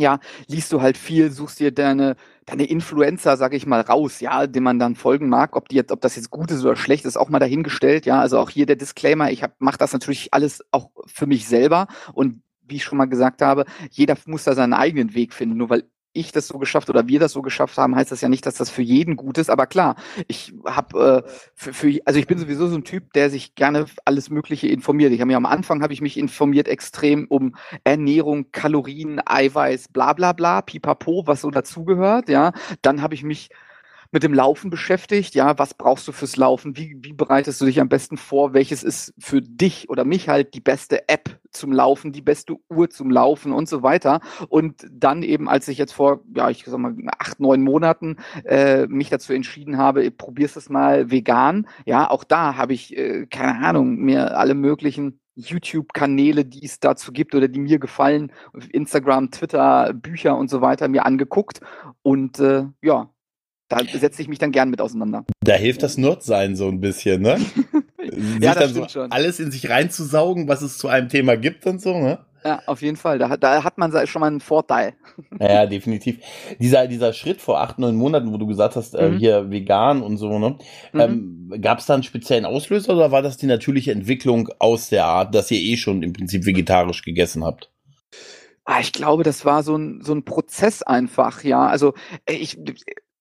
[0.00, 2.16] ja, liest du halt viel, suchst dir deine,
[2.46, 5.56] deine Influencer, sag ich mal, raus, ja, dem man dann folgen mag.
[5.56, 8.20] Ob die jetzt, ob das jetzt gut ist oder schlecht ist, auch mal dahingestellt, ja.
[8.20, 12.42] Also auch hier der Disclaimer, ich mache das natürlich alles auch für mich selber und
[12.66, 15.56] wie ich schon mal gesagt habe, jeder muss da seinen eigenen Weg finden.
[15.56, 18.28] Nur weil ich das so geschafft oder wir das so geschafft haben, heißt das ja
[18.28, 19.50] nicht, dass das für jeden gut ist.
[19.50, 19.96] Aber klar,
[20.28, 23.86] ich habe äh, für, für, also ich bin sowieso so ein Typ, der sich gerne
[24.04, 25.12] alles Mögliche informiert.
[25.12, 30.12] Ich habe mir am Anfang habe ich mich informiert extrem um Ernährung, Kalorien, Eiweiß, bla
[30.12, 32.28] bla bla, pipapo, was so dazugehört.
[32.28, 32.52] Ja,
[32.82, 33.50] dann habe ich mich
[34.12, 35.34] mit dem Laufen beschäftigt.
[35.34, 36.76] Ja, was brauchst du fürs Laufen?
[36.76, 38.54] Wie, wie bereitest du dich am besten vor?
[38.54, 42.90] Welches ist für dich oder mich halt die beste App zum Laufen, die beste Uhr
[42.90, 44.20] zum Laufen und so weiter?
[44.48, 48.86] Und dann eben, als ich jetzt vor, ja, ich sag mal, acht, neun Monaten äh,
[48.86, 51.68] mich dazu entschieden habe, probierst es mal vegan.
[51.86, 57.12] Ja, auch da habe ich, äh, keine Ahnung, mir alle möglichen YouTube-Kanäle, die es dazu
[57.12, 58.32] gibt oder die mir gefallen,
[58.72, 61.60] Instagram, Twitter, Bücher und so weiter mir angeguckt.
[62.02, 63.10] Und äh, ja,
[63.70, 65.24] da setze ich mich dann gern mit auseinander.
[65.42, 67.38] Da hilft das Nerdsein so ein bisschen, ne?
[68.40, 69.12] ja, das dann so schon.
[69.12, 72.18] alles in sich reinzusaugen, was es zu einem Thema gibt und so, ne?
[72.44, 73.18] Ja, auf jeden Fall.
[73.18, 74.94] Da, da hat man schon mal einen Vorteil.
[75.38, 76.18] Ja, definitiv.
[76.58, 79.18] Dieser, dieser Schritt vor acht, neun Monaten, wo du gesagt hast, äh, mhm.
[79.18, 80.56] hier vegan und so, ne?
[80.92, 81.00] Mhm.
[81.00, 85.04] Ähm, Gab es da einen speziellen Auslöser oder war das die natürliche Entwicklung aus der
[85.04, 87.70] Art, dass ihr eh schon im Prinzip vegetarisch gegessen habt?
[88.64, 91.66] Ah, ich glaube, das war so ein, so ein Prozess einfach, ja.
[91.66, 92.58] Also äh, ich,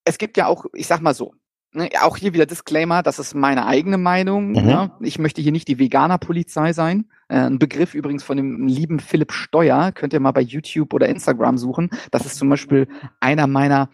[0.09, 1.33] es gibt ja auch, ich sag mal so,
[1.71, 4.49] ne, auch hier wieder Disclaimer, das ist meine eigene Meinung.
[4.49, 4.69] Mhm.
[4.69, 4.97] Ja.
[5.01, 7.05] Ich möchte hier nicht die Veganer-Polizei sein.
[7.27, 11.07] Äh, ein Begriff übrigens von dem lieben Philipp Steuer, könnt ihr mal bei YouTube oder
[11.07, 11.89] Instagram suchen.
[12.11, 12.87] Das ist zum Beispiel
[13.19, 13.89] einer meiner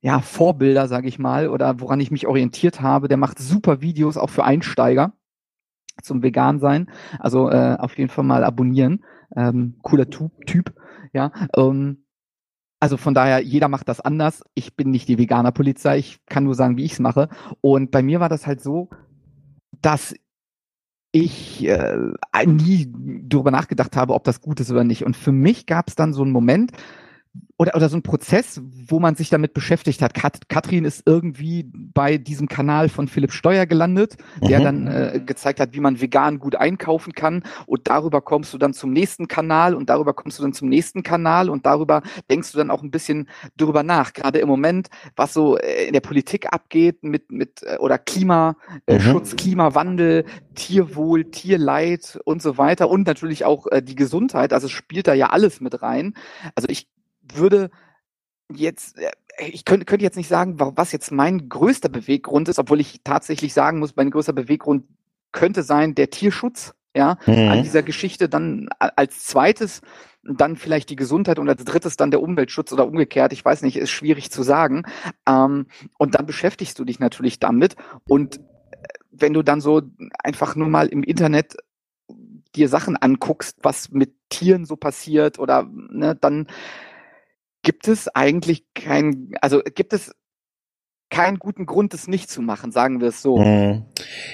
[0.00, 3.08] ja, Vorbilder, sage ich mal, oder woran ich mich orientiert habe.
[3.08, 5.12] Der macht super Videos auch für Einsteiger
[6.02, 6.88] zum Vegan sein.
[7.18, 9.04] Also äh, auf jeden Fall mal abonnieren.
[9.34, 10.72] Ähm, cooler Typ,
[11.12, 11.32] ja.
[11.56, 12.04] Ähm,
[12.80, 14.42] also von daher, jeder macht das anders.
[14.54, 15.98] Ich bin nicht die Veganer-Polizei.
[15.98, 17.28] Ich kann nur sagen, wie ich es mache.
[17.60, 18.88] Und bei mir war das halt so,
[19.82, 20.14] dass
[21.10, 21.96] ich äh,
[22.46, 22.92] nie
[23.24, 25.04] darüber nachgedacht habe, ob das gut ist oder nicht.
[25.04, 26.72] Und für mich gab es dann so einen Moment,
[27.58, 30.14] oder, oder so ein Prozess, wo man sich damit beschäftigt hat.
[30.14, 34.64] Kat Katrin ist irgendwie bei diesem Kanal von Philipp Steuer gelandet, der mhm.
[34.64, 37.42] dann äh, gezeigt hat, wie man vegan gut einkaufen kann.
[37.66, 41.02] Und darüber kommst du dann zum nächsten Kanal und darüber kommst du dann zum nächsten
[41.02, 44.12] Kanal und darüber denkst du dann auch ein bisschen drüber nach.
[44.12, 48.56] Gerade im Moment, was so äh, in der Politik abgeht mit, mit äh, oder Klimaschutz,
[48.86, 49.36] äh, mhm.
[49.36, 54.52] Klimawandel, Tierwohl, Tierleid und so weiter und natürlich auch äh, die Gesundheit.
[54.52, 56.14] Also spielt da ja alles mit rein.
[56.54, 56.86] Also ich
[57.34, 57.70] würde
[58.52, 59.10] jetzt, äh,
[59.48, 63.54] ich könnte, könnte jetzt nicht sagen, was jetzt mein größter Beweggrund ist, obwohl ich tatsächlich
[63.54, 64.84] sagen muss, mein größter Beweggrund
[65.32, 67.48] könnte sein der Tierschutz, ja, mhm.
[67.48, 68.28] an dieser Geschichte.
[68.28, 69.82] Dann als zweites
[70.24, 73.32] dann vielleicht die Gesundheit und als drittes dann der Umweltschutz oder umgekehrt.
[73.32, 74.84] Ich weiß nicht, ist schwierig zu sagen.
[75.26, 77.76] Ähm, und dann beschäftigst du dich natürlich damit.
[78.06, 78.40] Und äh,
[79.10, 79.82] wenn du dann so
[80.22, 81.56] einfach nur mal im Internet
[82.54, 86.48] dir Sachen anguckst, was mit Tieren so passiert oder ne, dann
[87.62, 90.12] gibt es eigentlich kein, also gibt es
[91.10, 93.38] keinen guten Grund, das nicht zu machen, sagen wir es so.
[93.38, 93.84] Mhm.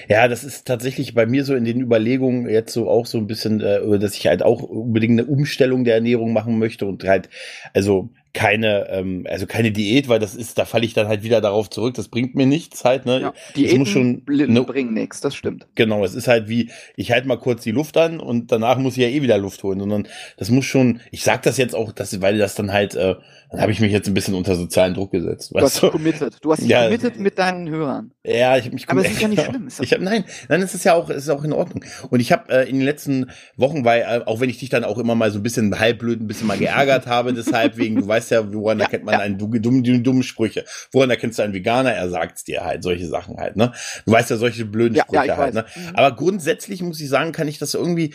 [0.09, 3.27] Ja, das ist tatsächlich bei mir so in den Überlegungen jetzt so auch so ein
[3.27, 7.29] bisschen, äh, dass ich halt auch unbedingt eine Umstellung der Ernährung machen möchte und halt,
[7.73, 11.41] also keine, ähm, also keine Diät, weil das ist, da falle ich dann halt wieder
[11.41, 13.21] darauf zurück, das bringt mir nichts halt, ne?
[13.21, 15.67] Ja, Diäten muss schon ne, bringen nichts, das stimmt.
[15.73, 18.97] Genau, es ist halt wie, ich halte mal kurz die Luft an und danach muss
[18.97, 21.93] ich ja eh wieder Luft holen, sondern das muss schon, ich sag das jetzt auch,
[21.93, 23.15] dass, weil das dann halt, äh,
[23.49, 25.51] dann habe ich mich jetzt ein bisschen unter sozialen Druck gesetzt.
[25.53, 26.37] Du hast dich committed.
[26.41, 28.11] Du hast dich ja, committed mit deinen Hörern.
[28.27, 29.67] Ja, ich habe mich Aber es ist ja nicht schlimm.
[29.79, 31.85] ich hab, nein, nein, es ist ja auch, es ist auch in Ordnung.
[32.09, 34.83] Und ich habe äh, in den letzten Wochen, weil äh, auch wenn ich dich dann
[34.83, 38.07] auch immer mal so ein bisschen halbblöd, ein bisschen mal geärgert habe, deshalb wegen, du
[38.07, 39.19] weißt ja, woran ja, erkennt man ja.
[39.19, 40.65] einen dummen, dummen, dummen Sprüche.
[40.91, 41.93] Woran erkennst du einen Veganer?
[41.93, 43.73] Er sagt's dir halt, solche Sachen halt, ne?
[44.05, 45.65] Du weißt ja solche blöden Sprüche ja, halt, ne?
[45.75, 45.95] Mhm.
[45.95, 48.13] Aber grundsätzlich muss ich sagen, kann ich das irgendwie,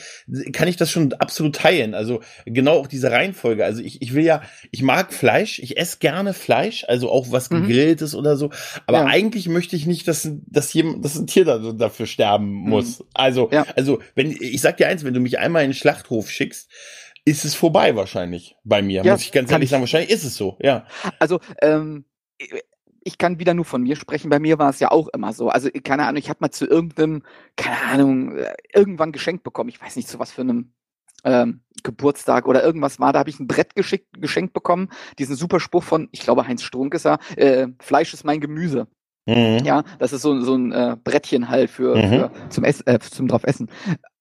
[0.52, 1.94] kann ich das schon absolut teilen.
[1.94, 3.64] Also genau auch diese Reihenfolge.
[3.64, 4.42] Also ich, ich will ja,
[4.72, 7.62] ich mag Fleisch, ich esse gerne Fleisch, also auch was mhm.
[7.62, 8.18] gegrilltes mhm.
[8.18, 8.50] oder so.
[8.86, 12.68] Aber eigentlich möchte ich nicht, dass, dass jemand, dass ein Tier da, dafür sterben mhm.
[12.68, 13.00] muss.
[13.00, 13.04] Mhm.
[13.14, 16.70] Also, also, wenn, ich sag dir eins, wenn du mich einmal in den Schlachthof schickst,
[17.24, 19.02] ist es vorbei wahrscheinlich bei mir.
[19.04, 19.70] Ja, muss ich ganz ehrlich ich.
[19.70, 20.86] sagen, wahrscheinlich ist es so, ja.
[21.18, 22.04] Also, ähm,
[23.02, 24.30] ich kann wieder nur von mir sprechen.
[24.30, 25.48] Bei mir war es ja auch immer so.
[25.48, 27.22] Also, keine Ahnung, ich habe mal zu irgendeinem,
[27.56, 29.70] keine Ahnung, äh, irgendwann geschenkt bekommen.
[29.70, 30.72] Ich weiß nicht, zu was für einem
[31.24, 33.12] ähm, Geburtstag oder irgendwas war.
[33.12, 34.88] Da habe ich ein Brett geschickt, geschenkt bekommen.
[35.18, 38.86] Diesen super Spruch von, ich glaube, Heinz Strunk ist er, äh, Fleisch ist mein Gemüse.
[39.30, 39.64] Mhm.
[39.64, 42.08] Ja, das ist so, so ein äh, Brettchen halt für, mhm.
[42.08, 43.68] für zum, Ess, äh, zum drauf essen.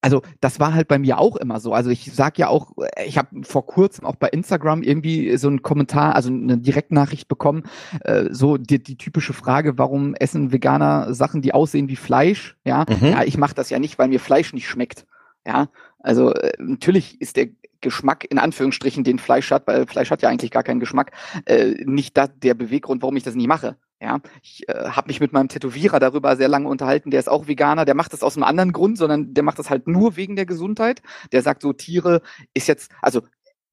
[0.02, 1.74] Also das war halt bei mir auch immer so.
[1.74, 2.72] Also ich sag ja auch,
[3.06, 7.63] ich habe vor kurzem auch bei Instagram irgendwie so einen Kommentar, also eine Direktnachricht bekommen,
[8.02, 12.56] äh, so die, die typische Frage, warum essen Veganer Sachen, die aussehen wie Fleisch?
[12.63, 13.08] Ja, mhm.
[13.08, 15.06] ja ich mache das ja nicht, weil mir Fleisch nicht schmeckt.
[15.45, 15.69] Ja,
[16.00, 17.50] also äh, natürlich ist der
[17.82, 21.12] Geschmack in Anführungsstrichen, den Fleisch hat, weil Fleisch hat ja eigentlich gar keinen Geschmack,
[21.45, 23.78] äh, nicht da der Beweggrund, warum ich das nicht mache.
[24.02, 27.12] Ja, ich äh, habe mich mit meinem Tätowierer darüber sehr lange unterhalten.
[27.12, 27.84] Der ist auch Veganer.
[27.84, 30.46] Der macht das aus einem anderen Grund, sondern der macht das halt nur wegen der
[30.46, 31.02] Gesundheit.
[31.34, 32.22] Der sagt so, Tiere
[32.54, 33.22] ist jetzt, also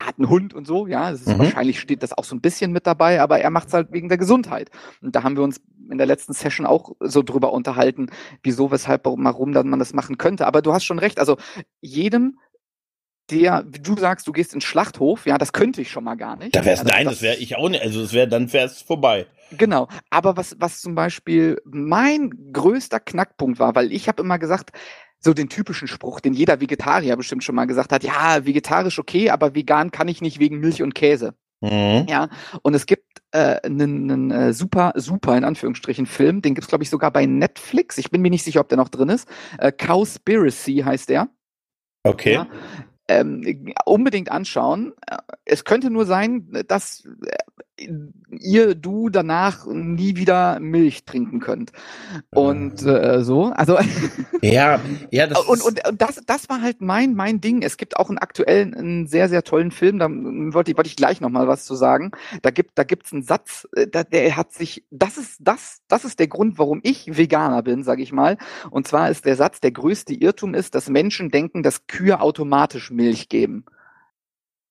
[0.00, 1.38] hat einen Hund und so, ja, ist, mhm.
[1.38, 4.08] wahrscheinlich steht das auch so ein bisschen mit dabei, aber er macht es halt wegen
[4.08, 4.70] der Gesundheit.
[5.00, 5.60] Und da haben wir uns
[5.90, 8.10] in der letzten Session auch so drüber unterhalten,
[8.42, 10.46] wieso, weshalb, warum, warum man das machen könnte.
[10.46, 11.36] Aber du hast schon recht, also
[11.80, 12.38] jedem
[13.30, 16.36] der, wie du sagst, du gehst ins Schlachthof, ja, das könnte ich schon mal gar
[16.36, 16.54] nicht.
[16.54, 17.82] Da wär's, also, nein, das, das wäre ich auch nicht.
[17.82, 19.26] Also das wäre, dann wäre es vorbei.
[19.52, 19.88] Genau.
[20.10, 24.70] Aber was, was zum Beispiel mein größter Knackpunkt war, weil ich habe immer gesagt,
[25.20, 29.30] so den typischen Spruch, den jeder Vegetarier bestimmt schon mal gesagt hat, ja, vegetarisch okay,
[29.30, 31.34] aber vegan kann ich nicht wegen Milch und Käse.
[31.60, 32.06] Mhm.
[32.08, 32.28] Ja,
[32.62, 36.84] und es gibt äh, einen, einen äh, super, super in Anführungsstrichen Film, den gibt's glaube
[36.84, 37.98] ich sogar bei Netflix.
[37.98, 39.26] Ich bin mir nicht sicher, ob der noch drin ist.
[39.58, 41.28] Äh, Cowspiracy heißt der.
[42.04, 42.34] Okay.
[42.34, 42.46] Ja,
[43.08, 44.92] ähm, unbedingt anschauen.
[45.44, 47.08] Es könnte nur sein, dass
[48.30, 51.72] ihr, du danach nie wieder Milch trinken könnt.
[52.30, 53.78] Und äh, so, also.
[54.42, 57.62] Ja, ja, das und, und, und das, das war halt mein, mein Ding.
[57.62, 60.96] Es gibt auch einen aktuellen, einen sehr, sehr tollen Film, da wollte ich, wollte ich
[60.96, 62.12] gleich nochmal was zu sagen.
[62.42, 66.04] Da gibt, da gibt's einen Satz, äh, da, der hat sich, das ist, das, das
[66.04, 68.36] ist der Grund, warum ich Veganer bin, sage ich mal.
[68.70, 72.90] Und zwar ist der Satz, der größte Irrtum ist, dass Menschen denken, dass Kühe automatisch
[72.90, 73.64] Milch geben.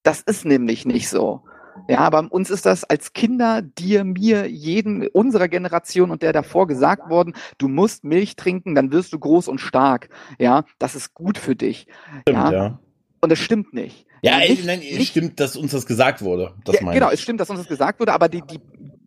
[0.03, 1.43] Das ist nämlich nicht so.
[1.87, 6.67] Ja, aber uns ist das als Kinder, dir, mir, jedem unserer Generation und der davor
[6.67, 10.09] gesagt worden, du musst Milch trinken, dann wirst du groß und stark.
[10.39, 11.87] Ja, das ist gut für dich.
[12.21, 12.51] Stimmt, ja.
[12.51, 12.79] ja.
[13.21, 14.05] Und das stimmt nicht.
[14.21, 16.53] Ja, nicht, nein, es nicht, stimmt, dass uns das gesagt wurde.
[16.63, 18.59] Das ja, genau, es stimmt, dass uns das gesagt wurde, aber die, die,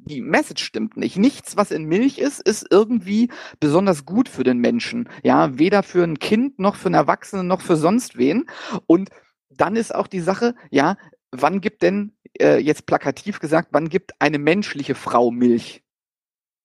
[0.05, 1.17] die Message stimmt nicht.
[1.17, 3.29] Nichts, was in Milch ist, ist irgendwie
[3.59, 5.09] besonders gut für den Menschen.
[5.25, 8.47] Ja, weder für ein Kind noch für einen Erwachsenen noch für sonst wen.
[8.87, 9.11] Und
[9.51, 10.97] dann ist auch die Sache, ja,
[11.31, 15.83] wann gibt denn äh, jetzt plakativ gesagt, wann gibt eine menschliche Frau Milch?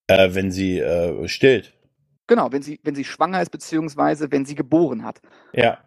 [0.08, 1.74] Äh, wenn sie äh, stillt.
[2.28, 5.22] Genau, wenn sie, wenn sie schwanger ist, beziehungsweise wenn sie geboren hat.
[5.54, 5.80] Ja.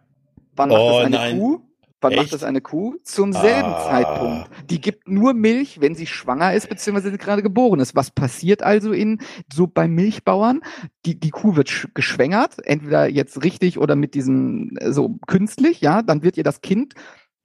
[0.55, 1.39] Wann macht oh, das eine nein.
[1.39, 1.61] Kuh?
[1.99, 2.21] Wann Echt?
[2.21, 2.95] macht das eine Kuh?
[3.03, 3.89] Zum selben ah.
[3.89, 4.49] Zeitpunkt.
[4.69, 7.95] Die gibt nur Milch, wenn sie schwanger ist, beziehungsweise sie gerade geboren ist.
[7.95, 9.19] Was passiert also in,
[9.51, 10.61] so bei Milchbauern?
[11.07, 16.03] Die, die Kuh wird geschwängert, entweder jetzt richtig oder mit diesem, äh, so künstlich, ja,
[16.03, 16.93] dann wird ihr das Kind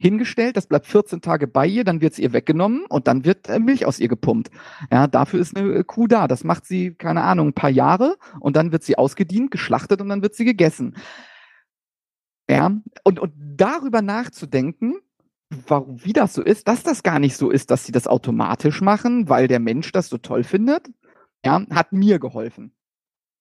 [0.03, 3.49] hingestellt, das bleibt 14 Tage bei ihr, dann wird es ihr weggenommen und dann wird
[3.49, 4.51] äh, Milch aus ihr gepumpt.
[4.91, 6.29] Ja, dafür ist eine äh, Kuh da.
[6.29, 10.09] Das macht sie, keine Ahnung, ein paar Jahre und dann wird sie ausgedient, geschlachtet und
[10.09, 10.97] dann wird sie gegessen.
[12.51, 12.73] Ja,
[13.05, 14.97] und, und darüber nachzudenken,
[15.67, 18.81] warum, wie das so ist, dass das gar nicht so ist, dass sie das automatisch
[18.81, 20.91] machen, weil der Mensch das so toll findet,
[21.45, 22.75] ja, hat mir geholfen.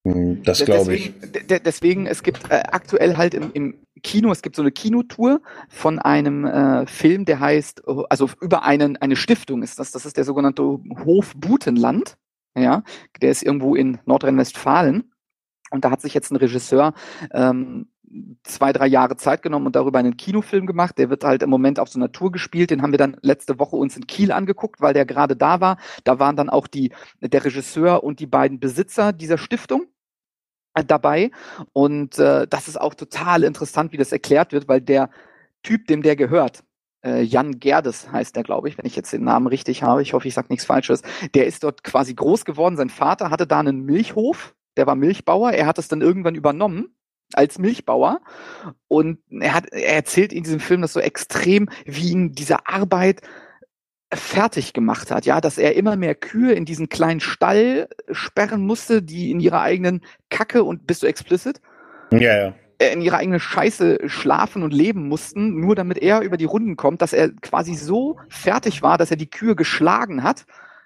[0.03, 1.13] Hm, das glaube ich.
[1.47, 5.99] Deswegen, es gibt äh, aktuell halt im, im, Kino, es gibt so eine Kinotour von
[5.99, 10.23] einem äh, Film, der heißt, also über einen, eine Stiftung ist das, das ist der
[10.23, 10.63] sogenannte
[11.05, 12.17] Hof Butenland,
[12.57, 12.83] ja,
[13.21, 15.11] der ist irgendwo in Nordrhein-Westfalen.
[15.69, 16.93] Und da hat sich jetzt ein Regisseur
[17.31, 17.91] ähm,
[18.43, 20.97] zwei, drei Jahre Zeit genommen und darüber einen Kinofilm gemacht.
[20.97, 22.71] Der wird halt im Moment auf so einer Tour gespielt.
[22.71, 25.77] Den haben wir dann letzte Woche uns in Kiel angeguckt, weil der gerade da war.
[26.03, 29.87] Da waren dann auch die, der Regisseur und die beiden Besitzer dieser Stiftung
[30.87, 31.31] dabei.
[31.73, 35.09] Und äh, das ist auch total interessant, wie das erklärt wird, weil der
[35.63, 36.63] Typ, dem der gehört,
[37.03, 40.01] äh, Jan Gerdes heißt der, glaube ich, wenn ich jetzt den Namen richtig habe.
[40.01, 41.01] Ich hoffe, ich sage nichts Falsches.
[41.33, 42.77] Der ist dort quasi groß geworden.
[42.77, 44.55] Sein Vater hatte da einen Milchhof.
[44.77, 45.51] Der war Milchbauer.
[45.51, 46.95] Er hat es dann irgendwann übernommen
[47.35, 48.21] als Milchbauer.
[48.87, 53.21] Und er hat, er erzählt in diesem Film das so extrem, wie ihn diese Arbeit
[54.13, 59.01] fertig gemacht hat, ja, dass er immer mehr Kühe in diesen kleinen Stall sperren musste,
[59.01, 61.61] die in ihrer eigenen Kacke und bist du explicit?
[62.11, 62.53] Ja, ja.
[62.77, 66.75] Äh, in ihrer eigenen Scheiße schlafen und leben mussten, nur damit er über die Runden
[66.75, 70.45] kommt, dass er quasi so fertig war, dass er die Kühe geschlagen hat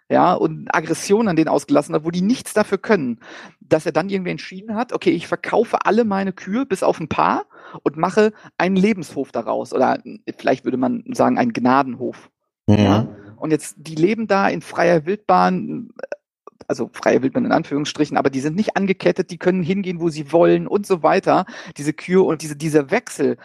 [0.09, 3.19] ja, und Aggression an denen ausgelassen hat, wo die nichts dafür können,
[3.69, 7.07] dass er dann irgendwie entschieden hat, okay, ich verkaufe alle meine Kühe bis auf ein
[7.07, 7.45] paar
[7.83, 9.99] und mache einen Lebenshof daraus oder
[10.37, 12.29] vielleicht würde man sagen einen Gnadenhof.
[12.67, 12.77] Mhm.
[12.77, 13.07] Ja?
[13.37, 15.89] Und jetzt, die leben da in freier Wildbahn,
[16.67, 20.31] also freie Wildbahn in Anführungsstrichen, aber die sind nicht angekettet, die können hingehen, wo sie
[20.31, 21.45] wollen und so weiter.
[21.77, 23.37] Diese Kühe und diese, dieser Wechsel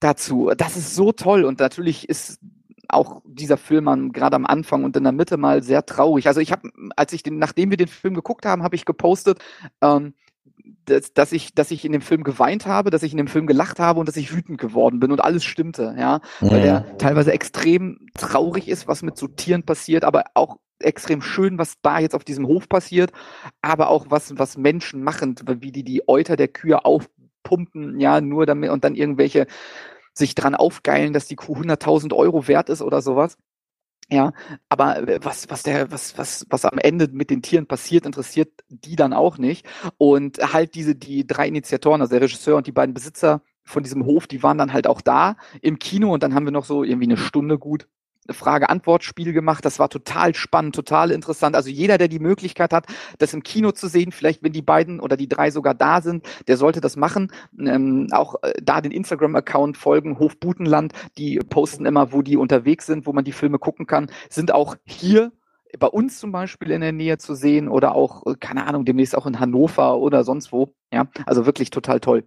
[0.00, 2.40] dazu, das ist so toll und natürlich ist
[2.88, 6.26] auch dieser Film gerade am Anfang und in der Mitte mal sehr traurig.
[6.26, 9.38] Also ich habe, als ich den, nachdem wir den Film geguckt haben, habe ich gepostet,
[9.82, 10.14] ähm,
[10.84, 13.46] dass, dass, ich, dass ich in dem Film geweint habe, dass ich in dem Film
[13.46, 16.20] gelacht habe und dass ich wütend geworden bin und alles stimmte, ja.
[16.40, 16.50] Mhm.
[16.50, 21.58] Weil der teilweise extrem traurig ist, was mit so Tieren passiert, aber auch extrem schön,
[21.58, 23.12] was da jetzt auf diesem Hof passiert,
[23.62, 28.46] aber auch was, was Menschen machen, wie die die Euter der Kühe aufpumpen, ja, nur
[28.46, 29.46] damit und dann irgendwelche
[30.18, 33.36] sich dran aufgeilen, dass die Kuh 100.000 Euro wert ist oder sowas.
[34.10, 34.32] Ja,
[34.70, 38.50] aber äh, was, was der, was, was, was am Ende mit den Tieren passiert, interessiert
[38.68, 39.66] die dann auch nicht.
[39.98, 44.06] Und halt diese, die drei Initiatoren, also der Regisseur und die beiden Besitzer von diesem
[44.06, 46.84] Hof, die waren dann halt auch da im Kino und dann haben wir noch so
[46.84, 47.86] irgendwie eine Stunde gut
[48.30, 49.64] Frage-Antwort-Spiel gemacht.
[49.64, 51.56] Das war total spannend, total interessant.
[51.56, 52.86] Also jeder, der die Möglichkeit hat,
[53.18, 56.26] das im Kino zu sehen, vielleicht wenn die beiden oder die drei sogar da sind,
[56.46, 57.32] der sollte das machen.
[57.58, 62.86] Ähm, auch äh, da den Instagram-Account folgen, Hof Butenland, die posten immer, wo die unterwegs
[62.86, 65.32] sind, wo man die Filme gucken kann, sind auch hier
[65.78, 69.16] bei uns zum Beispiel in der Nähe zu sehen oder auch, äh, keine Ahnung, demnächst
[69.16, 70.74] auch in Hannover oder sonst wo.
[70.92, 72.24] Ja, also wirklich total toll.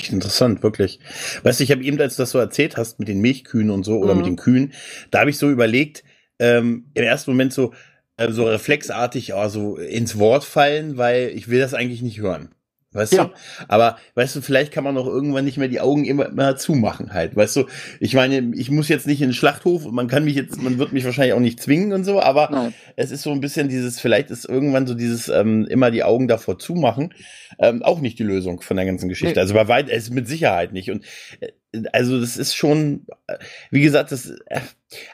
[0.00, 0.98] Echt interessant, wirklich.
[1.42, 3.84] Weißt du, ich habe eben, als du das so erzählt hast mit den Milchkühen und
[3.84, 4.20] so oder mhm.
[4.20, 4.72] mit den Kühen,
[5.10, 6.04] da habe ich so überlegt,
[6.38, 7.74] ähm, im ersten Moment so,
[8.16, 12.54] äh, so reflexartig also ins Wort fallen, weil ich will das eigentlich nicht hören.
[12.92, 13.26] Weißt ja.
[13.26, 13.32] du?
[13.68, 17.12] Aber weißt du, vielleicht kann man auch irgendwann nicht mehr die Augen immer, immer zumachen
[17.12, 17.36] halt.
[17.36, 17.66] Weißt du,
[18.00, 20.78] ich meine, ich muss jetzt nicht in den Schlachthof und man kann mich jetzt, man
[20.78, 22.74] wird mich wahrscheinlich auch nicht zwingen und so, aber Nein.
[22.96, 26.26] es ist so ein bisschen dieses, vielleicht ist irgendwann so dieses ähm, immer die Augen
[26.26, 27.14] davor zumachen,
[27.60, 29.34] ähm, auch nicht die Lösung von der ganzen Geschichte.
[29.34, 29.40] Nee.
[29.40, 30.90] Also bei weit, es ist mit Sicherheit nicht.
[30.90, 31.04] Und
[31.38, 31.52] äh,
[31.92, 33.38] also das ist schon, äh,
[33.70, 34.60] wie gesagt, das, äh,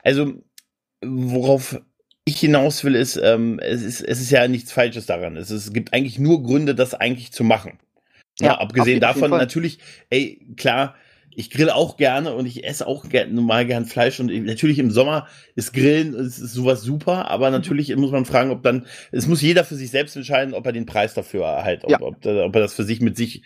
[0.03, 0.33] also
[1.05, 1.79] worauf
[2.29, 5.37] ich hinaus will, ist, ähm, es ist, es ist ja nichts Falsches daran.
[5.37, 7.79] Es, ist, es gibt eigentlich nur Gründe, das eigentlich zu machen.
[8.41, 9.79] Ja, ja abgesehen davon natürlich,
[10.11, 10.97] ey, klar,
[11.37, 14.91] ich grill auch gerne und ich esse auch gern, normal gern Fleisch und natürlich im
[14.91, 19.29] Sommer ist Grillen ist, ist sowas super, aber natürlich muss man fragen, ob dann, es
[19.29, 22.01] muss jeder für sich selbst entscheiden, ob er den Preis dafür erhält, ob, ja.
[22.01, 23.43] ob, ob, er das für sich mit sich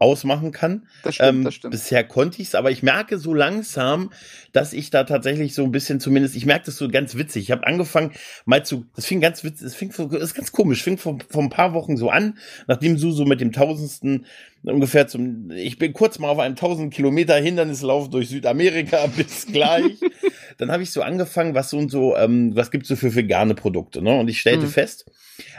[0.00, 0.86] ausmachen kann.
[1.02, 1.72] Das stimmt, ähm, das stimmt.
[1.72, 4.10] Bisher konnte ich es, aber ich merke so langsam,
[4.52, 7.44] dass ich da tatsächlich so ein bisschen zumindest, ich merke das so ganz witzig.
[7.44, 8.12] Ich habe angefangen
[8.46, 11.42] mal zu, das fing ganz witzig, das fing, das ist ganz komisch, fing vor, vor
[11.42, 14.24] ein paar Wochen so an, nachdem du so mit dem tausendsten
[14.62, 20.00] ungefähr zum, ich bin kurz mal auf einem tausend Kilometer Hindernislauf durch Südamerika, bis gleich.
[20.56, 23.54] Dann habe ich so angefangen, was so und so, ähm, was gibt's so für vegane
[23.54, 24.18] Produkte, ne?
[24.18, 24.70] Und ich stellte mhm.
[24.70, 25.10] fest,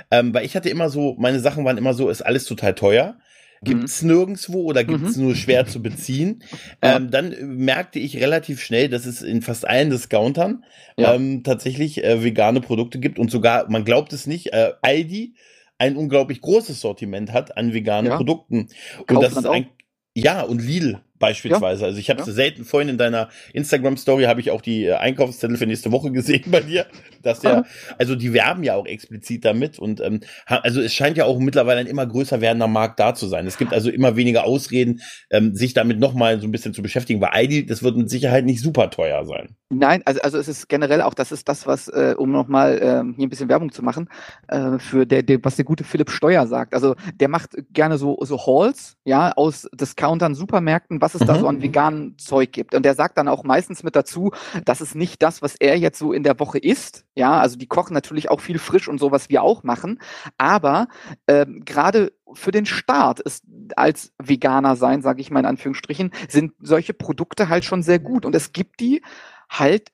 [0.09, 3.17] ähm, weil ich hatte immer so, meine Sachen waren immer so, ist alles total teuer
[3.63, 4.09] gibt's mhm.
[4.09, 5.25] nirgendwo oder gibt's mhm.
[5.25, 6.43] nur schwer zu beziehen.
[6.83, 6.97] Ja.
[6.97, 10.63] Ähm, dann merkte ich relativ schnell, dass es in fast allen Discountern
[10.97, 11.13] ja.
[11.13, 15.35] ähm, tatsächlich äh, vegane Produkte gibt und sogar, man glaubt es nicht, äh, Aldi
[15.77, 18.17] ein unglaublich großes Sortiment hat an veganen ja.
[18.17, 18.67] Produkten.
[19.07, 19.67] Und das ist ein,
[20.13, 21.81] ja, und Lidl beispielsweise.
[21.81, 21.87] Ja.
[21.87, 22.25] Also ich habe ja.
[22.25, 26.11] selten vorhin in deiner Instagram Story habe ich auch die äh, Einkaufszettel für nächste Woche
[26.11, 26.85] gesehen bei dir,
[27.21, 27.65] dass der
[27.97, 31.79] also die werben ja auch explizit damit und ähm, also es scheint ja auch mittlerweile
[31.79, 33.47] ein immer größer werdender Markt da zu sein.
[33.47, 37.21] Es gibt also immer weniger Ausreden, ähm, sich damit nochmal so ein bisschen zu beschäftigen,
[37.21, 39.55] weil Aldi, das wird mit Sicherheit nicht super teuer sein.
[39.69, 43.15] Nein, also also es ist generell auch, das ist das, was äh, um nochmal äh,
[43.15, 44.09] hier ein bisschen Werbung zu machen
[44.47, 46.73] äh, für der, der was der gute Philipp Steuer sagt.
[46.73, 51.33] Also der macht gerne so so Halls, ja, aus Discountern, Supermärkten, was was es mhm.
[51.33, 51.63] da so an mhm.
[51.63, 52.73] veganen Zeug gibt.
[52.73, 54.31] Und der sagt dann auch meistens mit dazu,
[54.65, 57.05] das ist nicht das, was er jetzt so in der Woche isst.
[57.15, 59.99] Ja, also die kochen natürlich auch viel frisch und so, was wir auch machen.
[60.37, 60.87] Aber
[61.27, 63.43] ähm, gerade für den Start ist
[63.75, 68.25] als Veganer sein, sage ich mal in Anführungsstrichen, sind solche Produkte halt schon sehr gut.
[68.25, 69.01] Und es gibt die
[69.49, 69.91] halt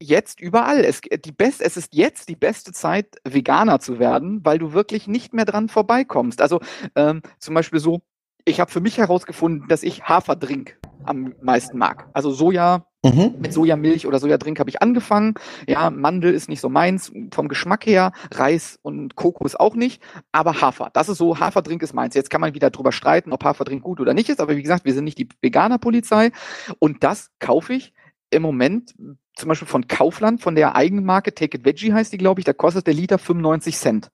[0.00, 0.84] jetzt überall.
[0.84, 5.06] Es, die best, es ist jetzt die beste Zeit, Veganer zu werden, weil du wirklich
[5.08, 6.40] nicht mehr dran vorbeikommst.
[6.40, 6.60] Also
[6.94, 8.02] ähm, zum Beispiel so,
[8.48, 12.08] ich habe für mich herausgefunden, dass ich Haferdrink am meisten mag.
[12.12, 13.34] Also Soja, mhm.
[13.38, 15.34] mit Sojamilch oder Sojadrink habe ich angefangen.
[15.66, 20.60] Ja, Mandel ist nicht so meins vom Geschmack her, Reis und Kokos auch nicht, aber
[20.60, 22.14] Hafer, das ist so, Haferdrink ist meins.
[22.14, 24.84] Jetzt kann man wieder drüber streiten, ob Haferdrink gut oder nicht ist, aber wie gesagt,
[24.84, 26.32] wir sind nicht die Veganer-Polizei
[26.78, 27.92] und das kaufe ich
[28.30, 28.94] im Moment
[29.36, 32.52] zum Beispiel von Kaufland, von der Eigenmarke Take It Veggie heißt die, glaube ich, da
[32.52, 34.10] kostet der Liter 95 Cent.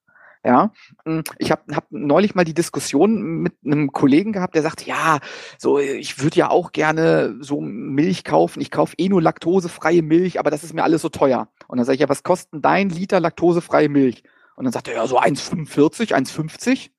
[0.46, 0.72] Ja,
[1.06, 5.20] hm, ich habe hab neulich mal die Diskussion mit einem Kollegen gehabt, der sagt, ja,
[5.56, 8.60] so ich würde ja auch gerne so Milch kaufen.
[8.60, 11.48] Ich kaufe eh nur laktosefreie Milch, aber das ist mir alles so teuer.
[11.66, 14.22] Und dann sage ich, ja, was kostet dein Liter laktosefreie Milch?
[14.56, 16.90] Und dann sagt er, ja, so 1,45, 1,50.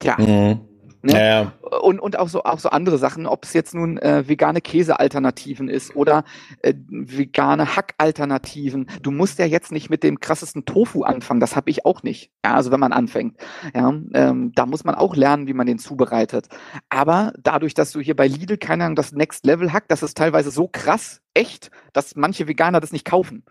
[0.00, 0.69] Tja, mhm.
[1.02, 1.12] Ne?
[1.12, 1.52] Ja, ja.
[1.80, 5.68] Und, und auch so auch so andere Sachen, ob es jetzt nun äh, vegane Käsealternativen
[5.68, 6.24] ist oder
[6.62, 8.86] äh, vegane Hackalternativen.
[9.02, 12.30] Du musst ja jetzt nicht mit dem krassesten Tofu anfangen, das habe ich auch nicht.
[12.44, 13.36] Ja, also wenn man anfängt.
[13.74, 16.48] Ja, ähm, da muss man auch lernen, wie man den zubereitet.
[16.90, 20.16] Aber dadurch, dass du hier bei Lidl, keine Ahnung, das Next Level Hack, das ist
[20.16, 23.44] teilweise so krass echt, dass manche Veganer das nicht kaufen.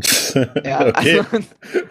[0.64, 1.20] ja, okay.
[1.20, 1.24] Also,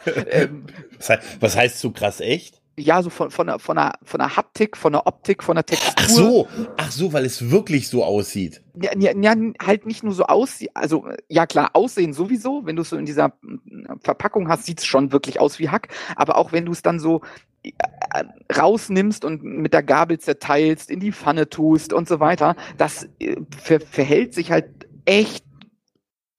[0.29, 0.65] ähm,
[0.97, 2.58] was, heißt, was heißt so krass echt?
[2.79, 5.65] Ja, so von, von, der, von, der, von der Haptik, von der Optik, von der
[5.65, 5.95] Textur.
[5.97, 8.61] Ach so, ach so, weil es wirklich so aussieht.
[8.81, 12.83] Ja, ja, ja halt nicht nur so aussieht, also ja klar, aussehen sowieso, wenn du
[12.83, 13.33] es so in dieser
[14.01, 16.99] Verpackung hast, sieht es schon wirklich aus wie Hack, aber auch wenn du es dann
[16.99, 17.21] so
[17.63, 17.71] äh,
[18.57, 23.35] rausnimmst und mit der Gabel zerteilst, in die Pfanne tust und so weiter, das äh,
[23.57, 25.43] ver verhält sich halt echt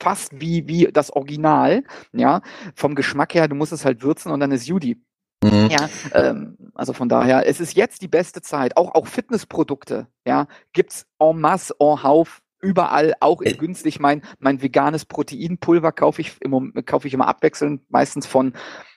[0.00, 2.40] fast wie, wie das Original, ja,
[2.74, 4.98] vom Geschmack her, du musst es halt würzen und dann ist Judy.
[5.42, 5.68] Mhm.
[5.70, 8.76] Ja, ähm, also von daher, es ist jetzt die beste Zeit.
[8.76, 14.00] Auch, auch Fitnessprodukte, ja, gibt's en masse, en hauf, überall, auch in günstig.
[14.00, 18.52] Mein, mein veganes Proteinpulver kaufe ich, im, kaufe ich immer abwechselnd, meistens von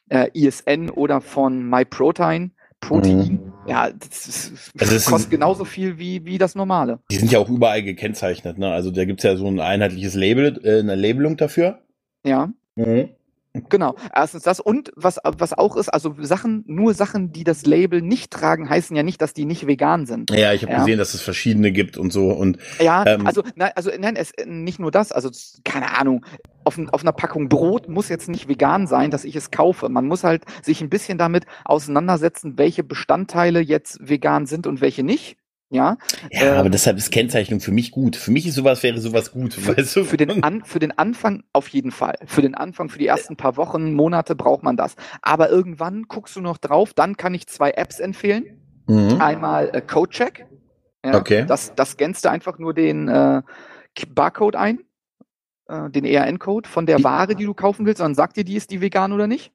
[0.10, 2.52] äh, ISN oder von MyProtein.
[2.82, 3.54] Protein, mhm.
[3.66, 7.00] ja, das, also das kostet genauso viel wie, wie das normale.
[7.10, 8.74] Die sind ja auch überall gekennzeichnet, ne?
[8.74, 11.80] Also da gibt's ja so ein einheitliches Label, äh, eine Labelung dafür.
[12.26, 12.52] Ja.
[12.76, 13.12] Mhm.
[13.70, 18.02] Genau, erstens das und was, was auch ist, also Sachen, nur Sachen, die das Label
[18.02, 20.32] nicht tragen, heißen ja nicht, dass die nicht vegan sind.
[20.32, 20.80] Ja, ich habe ja.
[20.80, 24.34] gesehen, dass es verschiedene gibt und so und ja, ähm, also nein, also nein, es
[24.46, 25.30] nicht nur das, also
[25.64, 26.26] keine Ahnung,
[26.64, 29.88] auf, auf einer Packung Brot muss jetzt nicht vegan sein, dass ich es kaufe.
[29.90, 35.04] Man muss halt sich ein bisschen damit auseinandersetzen, welche Bestandteile jetzt vegan sind und welche
[35.04, 35.38] nicht.
[35.74, 35.98] Ja,
[36.30, 38.16] ja äh, aber deshalb ist Kennzeichnung für mich gut.
[38.16, 39.56] Für mich ist sowas, wäre sowas gut.
[39.56, 40.04] Für, weißt du?
[40.04, 42.16] für, den, An, für den Anfang auf jeden Fall.
[42.26, 44.96] Für den Anfang, für die ersten paar Wochen, Monate braucht man das.
[45.24, 48.62] Aber irgendwann guckst du noch drauf, dann kann ich zwei Apps empfehlen.
[48.86, 49.20] Mhm.
[49.20, 50.46] Einmal äh, CodeCheck.
[51.04, 51.46] Ja, okay.
[51.48, 53.42] Das, das scannst du einfach nur den äh,
[54.10, 54.80] Barcode ein,
[55.68, 58.70] äh, den ERN-Code von der Ware, die du kaufen willst, dann sagt dir die, ist
[58.70, 59.52] die vegan oder nicht.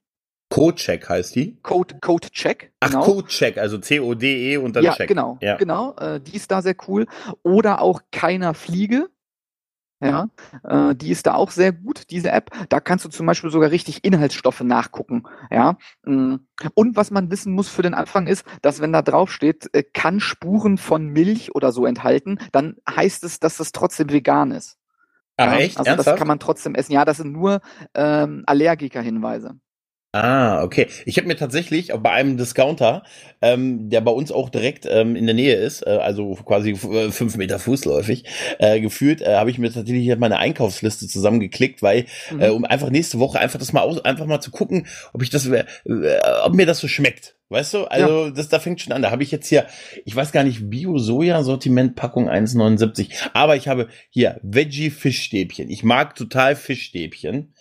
[0.49, 1.57] Codecheck heißt die?
[1.61, 2.73] Code, Code Check.
[2.79, 3.03] Ach, genau.
[3.03, 5.07] Codecheck, also C-O-D-E und dann ja, Check.
[5.07, 5.95] Genau, ja, genau.
[5.95, 7.05] Äh, die ist da sehr cool.
[7.43, 9.09] Oder auch keiner Fliege.
[10.01, 10.29] Ja,
[10.63, 12.51] äh, die ist da auch sehr gut, diese App.
[12.69, 15.23] Da kannst du zum Beispiel sogar richtig Inhaltsstoffe nachgucken.
[15.51, 16.35] Ja, mm.
[16.73, 19.83] und was man wissen muss für den Anfang ist, dass wenn da drauf steht, äh,
[19.83, 24.77] kann Spuren von Milch oder so enthalten, dann heißt es, dass das trotzdem vegan ist.
[25.35, 25.77] Ah, ja, echt?
[25.77, 26.07] Also Ernsthaft?
[26.07, 26.93] das kann man trotzdem essen.
[26.93, 27.59] Ja, das sind nur
[27.93, 29.59] ähm, Allergiker-Hinweise.
[30.11, 30.87] Ah, okay.
[31.05, 33.03] Ich habe mir tatsächlich bei einem Discounter,
[33.43, 37.11] ähm, der bei uns auch direkt ähm, in der Nähe ist, äh, also quasi äh,
[37.11, 38.23] fünf Meter fußläufig,
[38.57, 42.41] äh, gefühlt, äh, habe ich mir tatsächlich meine Einkaufsliste zusammengeklickt, weil mhm.
[42.41, 45.29] äh, um einfach nächste Woche einfach das mal aus, einfach mal zu gucken, ob ich
[45.29, 45.65] das, äh,
[46.43, 47.35] ob mir das so schmeckt.
[47.49, 48.31] Weißt du, also ja.
[48.31, 49.01] das da fängt schon an.
[49.01, 49.65] Da habe ich jetzt hier,
[50.05, 53.09] ich weiß gar nicht, Bio-Soja-Sortiment Packung 1,79.
[53.33, 55.69] Aber ich habe hier Veggie-Fischstäbchen.
[55.69, 57.53] Ich mag total Fischstäbchen.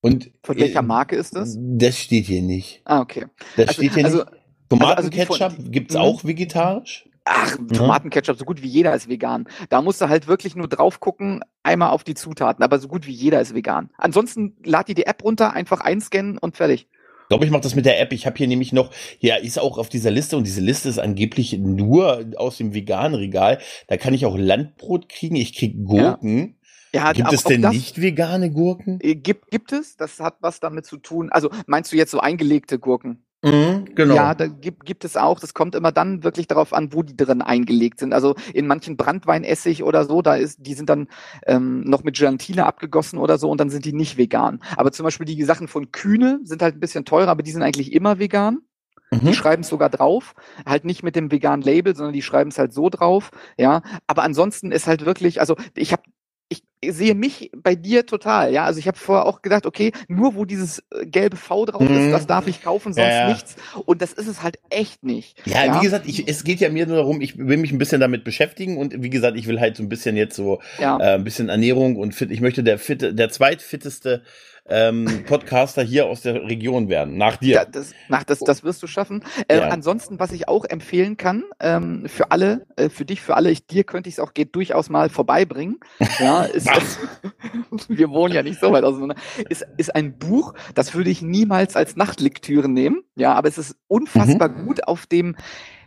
[0.00, 1.56] Und Von welcher Marke ist das?
[1.58, 2.82] Das steht hier nicht.
[2.84, 3.26] Ah, okay.
[3.56, 4.28] Das also, steht hier also, nicht.
[4.68, 6.00] Tomatenketchup also, also gibt's mhm.
[6.00, 7.08] auch vegetarisch?
[7.24, 7.56] Ach.
[7.72, 9.48] Tomatenketchup, so gut wie jeder ist vegan.
[9.68, 13.06] Da musst du halt wirklich nur drauf gucken, einmal auf die Zutaten, aber so gut
[13.06, 13.90] wie jeder ist vegan.
[13.98, 16.86] Ansonsten lad dir die App runter, einfach einscannen und fertig.
[17.26, 18.12] Ich glaube, ich mache das mit der App.
[18.12, 21.00] Ich habe hier nämlich noch, ja, ist auch auf dieser Liste und diese Liste ist
[21.00, 23.58] angeblich nur aus dem veganen Regal.
[23.88, 26.38] Da kann ich auch Landbrot kriegen, ich krieg Gurken.
[26.38, 26.54] Ja.
[26.96, 28.98] Ja, gibt es denn nicht vegane Gurken?
[29.02, 29.96] Äh, gibt, gibt es.
[29.96, 31.30] Das hat was damit zu tun.
[31.30, 33.26] Also meinst du jetzt so eingelegte Gurken?
[33.42, 34.14] Mhm, genau.
[34.14, 35.38] Ja, da gibt, gibt es auch.
[35.38, 38.12] Das kommt immer dann wirklich darauf an, wo die drin eingelegt sind.
[38.12, 41.08] Also in manchen Brandweinessig oder so, da ist, die sind dann
[41.46, 44.60] ähm, noch mit Gelatine abgegossen oder so und dann sind die nicht vegan.
[44.76, 47.62] Aber zum Beispiel die Sachen von Kühne sind halt ein bisschen teurer, aber die sind
[47.62, 48.60] eigentlich immer vegan.
[49.10, 49.20] Mhm.
[49.20, 52.58] Die schreiben es sogar drauf, halt nicht mit dem veganen Label, sondern die schreiben es
[52.58, 53.82] halt so drauf, ja.
[54.08, 56.02] Aber ansonsten ist halt wirklich, also ich habe
[56.84, 58.64] sehe mich bei dir total, ja.
[58.64, 61.90] Also ich habe vorher auch gedacht, okay, nur wo dieses äh, gelbe V drauf ist,
[61.90, 62.10] mhm.
[62.10, 63.28] das darf ich kaufen, sonst ja, ja.
[63.28, 63.56] nichts.
[63.84, 65.36] Und das ist es halt echt nicht.
[65.46, 67.78] Ja, ja, wie gesagt, ich, es geht ja mir nur darum, ich will mich ein
[67.78, 70.84] bisschen damit beschäftigen und wie gesagt, ich will halt so ein bisschen jetzt so äh,
[70.84, 72.30] ein bisschen Ernährung und fit.
[72.30, 74.22] Ich möchte der fitte, der zweitfitteste
[74.68, 77.16] ähm, Podcaster hier aus der Region werden.
[77.16, 77.54] Nach dir.
[77.54, 79.24] Ja, das, nach, das, das wirst du schaffen.
[79.48, 79.68] Äh, ja.
[79.68, 83.66] Ansonsten, was ich auch empfehlen kann, ähm, für alle, äh, für dich, für alle, ich,
[83.66, 85.78] dir könnte ich es auch geht durchaus mal vorbeibringen.
[86.18, 86.98] Ja, ist das,
[87.88, 89.16] wir wohnen ja nicht so weit auseinander.
[89.50, 93.02] Ist, ist ein Buch, das würde ich niemals als Nachtlektüre nehmen.
[93.16, 94.66] Ja, aber es ist unfassbar mhm.
[94.66, 95.36] gut auf dem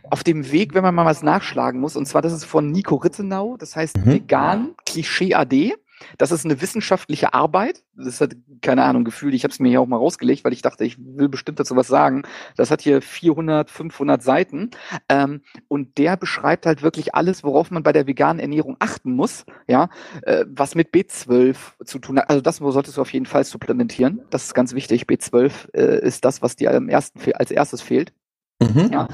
[0.08, 1.96] auf dem Weg, wenn man mal was nachschlagen muss.
[1.96, 4.06] Und zwar, das ist von Nico Rittenau, das heißt mhm.
[4.06, 5.74] Vegan Klischee AD.
[6.18, 7.84] Das ist eine wissenschaftliche Arbeit.
[7.94, 10.62] Das hat, keine Ahnung, Gefühl, ich habe es mir hier auch mal rausgelegt, weil ich
[10.62, 12.22] dachte, ich will bestimmt dazu was sagen.
[12.56, 14.70] Das hat hier 400, 500 Seiten.
[15.08, 19.44] Ähm, und der beschreibt halt wirklich alles, worauf man bei der veganen Ernährung achten muss.
[19.66, 19.88] Ja,
[20.22, 22.30] äh, was mit B12 zu tun hat.
[22.30, 24.22] Also das solltest du auf jeden Fall supplementieren.
[24.30, 25.04] Das ist ganz wichtig.
[25.04, 28.12] B12 äh, ist das, was dir am ersten, als erstes fehlt.
[28.60, 28.90] Mhm.
[28.92, 29.08] Ja,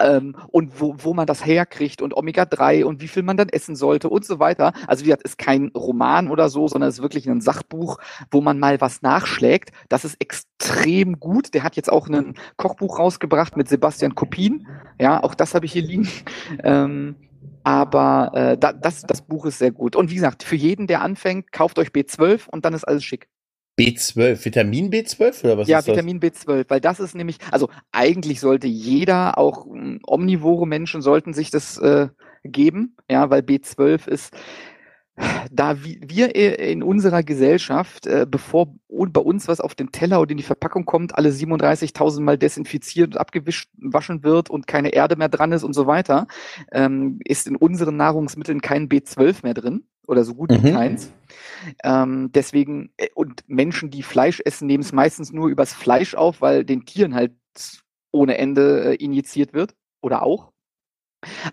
[0.00, 3.76] ähm, und wo, wo man das herkriegt und Omega-3 und wie viel man dann essen
[3.76, 4.72] sollte und so weiter.
[4.86, 7.98] Also wie gesagt, ist kein Roman oder so, sondern ist wirklich ein Sachbuch,
[8.30, 9.70] wo man mal was nachschlägt.
[9.88, 11.54] Das ist extrem gut.
[11.54, 14.66] Der hat jetzt auch ein Kochbuch rausgebracht mit Sebastian Kopin.
[14.98, 16.08] Ja, auch das habe ich hier liegen.
[16.62, 17.16] Ähm,
[17.62, 19.96] aber äh, da, das, das Buch ist sehr gut.
[19.96, 23.28] Und wie gesagt, für jeden, der anfängt, kauft euch B12 und dann ist alles schick.
[23.80, 25.96] B12, Vitamin B12 oder was ja, ist das?
[25.96, 29.66] Ja, Vitamin B12, weil das ist nämlich, also eigentlich sollte jeder, auch
[30.06, 32.08] omnivore Menschen sollten sich das äh,
[32.44, 34.34] geben, ja, weil B12 ist
[35.50, 40.36] da wir in unserer Gesellschaft, äh, bevor bei uns was auf den Teller oder in
[40.36, 45.52] die Verpackung kommt, alle 37.000 Mal desinfiziert und abgewaschen wird und keine Erde mehr dran
[45.52, 46.26] ist und so weiter,
[46.72, 50.74] ähm, ist in unseren Nahrungsmitteln kein B12 mehr drin oder so gut wie mhm.
[50.74, 51.12] keins.
[51.84, 56.40] Ähm, deswegen, äh, und Menschen, die Fleisch essen, nehmen es meistens nur übers Fleisch auf,
[56.40, 57.32] weil den Tieren halt
[58.10, 60.52] ohne Ende äh, injiziert wird oder auch.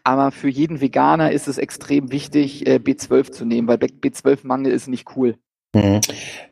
[0.04, 4.88] Aber für jeden Veganer ist es extrem wichtig, äh, B12 zu nehmen, weil B12-Mangel ist
[4.88, 5.38] nicht cool.
[5.78, 6.02] Mhm.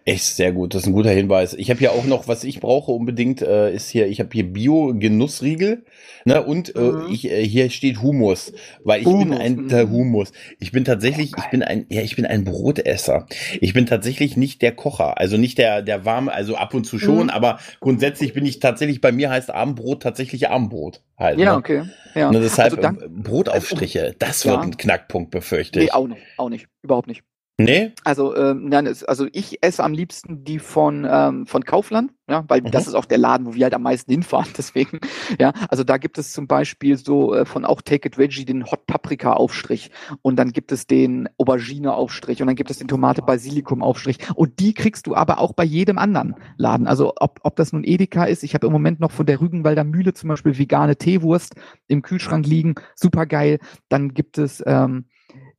[0.07, 1.55] Echt sehr gut, das ist ein guter Hinweis.
[1.55, 4.43] Ich habe ja auch noch, was ich brauche unbedingt, äh, ist hier, ich habe hier
[4.43, 5.83] Bio-Genussriegel,
[6.25, 7.07] ne, und äh, mhm.
[7.11, 8.53] ich, äh, hier steht Humus,
[8.83, 9.23] weil ich Humus.
[9.23, 9.91] bin ein der mhm.
[9.91, 10.31] Humus.
[10.59, 13.25] Ich bin tatsächlich, oh, ich bin ein, ja, ich bin ein Brotesser.
[13.61, 16.99] Ich bin tatsächlich nicht der Kocher, also nicht der, der warme, also ab und zu
[16.99, 17.29] schon, mhm.
[17.31, 21.39] aber grundsätzlich bin ich tatsächlich, bei mir heißt Abendbrot tatsächlich Abendbrot halt.
[21.39, 21.57] Ja, ne?
[21.57, 21.83] okay.
[22.13, 22.27] Ja.
[22.27, 24.61] Und deshalb also dann, Brotaufstriche, das wird ja.
[24.61, 25.85] ein Knackpunkt, befürchte ich.
[25.85, 27.23] Nee, auch nicht, auch nicht, überhaupt nicht.
[27.57, 27.93] Nee?
[28.03, 32.59] Also, ähm, nein, also ich esse am liebsten die von, ähm, von Kaufland, ja, weil
[32.59, 32.71] mhm.
[32.71, 34.99] das ist auch der Laden, wo wir halt am meisten hinfahren, deswegen,
[35.39, 35.53] ja.
[35.69, 38.85] Also da gibt es zum Beispiel so äh, von auch Take It Veggie den Hot
[38.87, 39.89] Paprika Aufstrich
[40.21, 44.17] und dann gibt es den Aubergine Aufstrich und dann gibt es den Tomate Basilikum Aufstrich
[44.35, 46.87] und die kriegst du aber auch bei jedem anderen Laden.
[46.87, 49.85] Also ob, ob das nun Edeka ist, ich habe im Moment noch von der Rügenwalder
[49.85, 51.55] Mühle zum Beispiel vegane Teewurst
[51.87, 53.59] im Kühlschrank liegen, super geil.
[53.87, 55.05] Dann gibt es, ähm,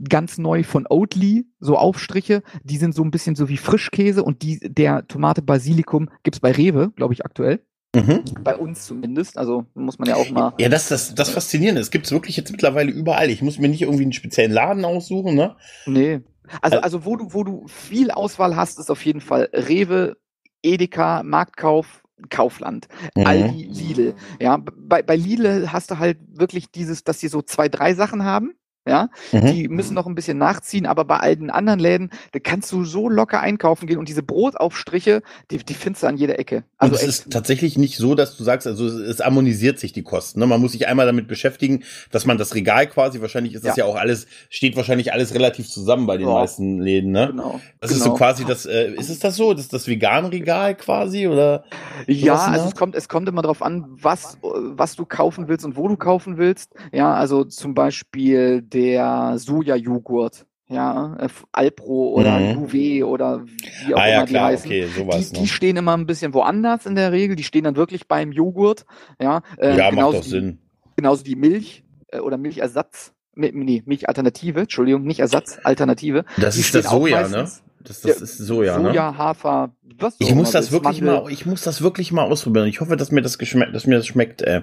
[0.03, 2.43] ganz neu von Oatly, so Aufstriche.
[2.63, 6.53] Die sind so ein bisschen so wie Frischkäse und die, der Tomate Basilikum gibt's bei
[6.53, 7.65] Rewe, glaube ich, aktuell.
[7.95, 8.25] Mhm.
[8.43, 9.39] Bei uns zumindest.
[9.39, 10.53] Also muss man ja auch mal.
[10.59, 11.81] Ja, das, das, das Faszinierende.
[11.81, 13.31] Es gibt's wirklich jetzt mittlerweile überall.
[13.31, 15.57] Ich muss mir nicht irgendwie einen speziellen Laden aussuchen, ne?
[15.87, 16.21] Nee.
[16.61, 20.17] Also, also wo du, wo du viel Auswahl hast, ist auf jeden Fall Rewe,
[20.63, 23.27] Edeka, Marktkauf, Kaufland, mhm.
[23.27, 24.15] Aldi, Lidl.
[24.41, 28.25] Ja, bei, bei Lidl hast du halt wirklich dieses, dass sie so zwei, drei Sachen
[28.25, 28.55] haben
[28.87, 29.47] ja, mhm.
[29.47, 32.85] die müssen noch ein bisschen nachziehen, aber bei all den anderen Läden, da kannst du
[32.85, 36.65] so locker einkaufen gehen und diese Brotaufstriche, die, die findest du an jeder Ecke.
[36.79, 40.03] Also und es ist tatsächlich nicht so, dass du sagst, also es harmonisiert sich die
[40.03, 40.41] Kosten.
[40.41, 40.47] Ne?
[40.47, 43.85] Man muss sich einmal damit beschäftigen, dass man das Regal quasi, wahrscheinlich ist das ja,
[43.85, 46.35] ja auch alles, steht wahrscheinlich alles relativ zusammen bei den ja.
[46.35, 47.29] meisten Läden, ne?
[47.29, 47.61] Genau.
[47.81, 47.99] Das genau.
[47.99, 48.17] ist so genau.
[48.17, 49.53] quasi das, äh, ist es das so?
[49.53, 51.65] Das ist das Vegan-Regal quasi oder?
[52.07, 55.77] Ja, also es kommt, es kommt immer darauf an, was, was du kaufen willst und
[55.77, 56.75] wo du kaufen willst.
[56.93, 60.47] Ja, also zum Beispiel der Soja-Joghurt.
[60.69, 62.67] Ja, äh, Alpro oder mhm.
[62.73, 63.45] Juve oder
[63.87, 64.67] wie auch ah, immer ja, die klar, heißen.
[64.67, 67.37] Okay, sowas, die, die stehen immer ein bisschen woanders in der Regel.
[67.37, 68.85] Die stehen dann wirklich beim Joghurt.
[69.21, 70.59] Ja, äh, ja macht doch Sinn.
[70.97, 73.13] Genauso die Milch äh, oder Milchersatz.
[73.37, 76.25] Nee, Milchalternative, Entschuldigung, nicht Ersatz, Alternative.
[76.39, 77.37] Das die ist das Soja, ne?
[77.37, 78.89] Das, das ja, ist Soja, ne?
[78.89, 81.23] Soja, Hafer, was ich muss das wirklich Mandel.
[81.23, 82.67] mal, ich muss das wirklich mal ausprobieren.
[82.67, 84.43] Ich hoffe, dass mir das geschmeckt, dass mir das schmeckt.
[84.43, 84.63] Äh.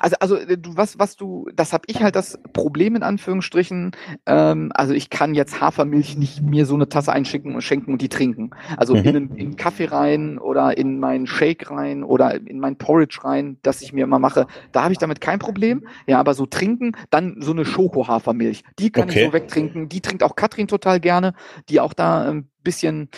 [0.00, 3.92] Also, also äh, du, was, was du, das habe ich halt das Problem in Anführungsstrichen.
[4.26, 8.02] Ähm, also ich kann jetzt Hafermilch nicht mir so eine Tasse einschicken und schenken und
[8.02, 8.50] die trinken.
[8.76, 9.04] Also mhm.
[9.04, 13.58] in, in, in Kaffee rein oder in meinen Shake rein oder in mein Porridge rein,
[13.62, 14.46] das ich mir immer mache.
[14.72, 15.86] Da habe ich damit kein Problem.
[16.06, 18.64] Ja, aber so trinken, dann so eine Schoko-Hafermilch.
[18.78, 19.20] Die kann okay.
[19.20, 19.88] ich so wegtrinken.
[19.88, 21.34] Die trinkt auch Katrin total gerne,
[21.68, 23.08] die auch da ein bisschen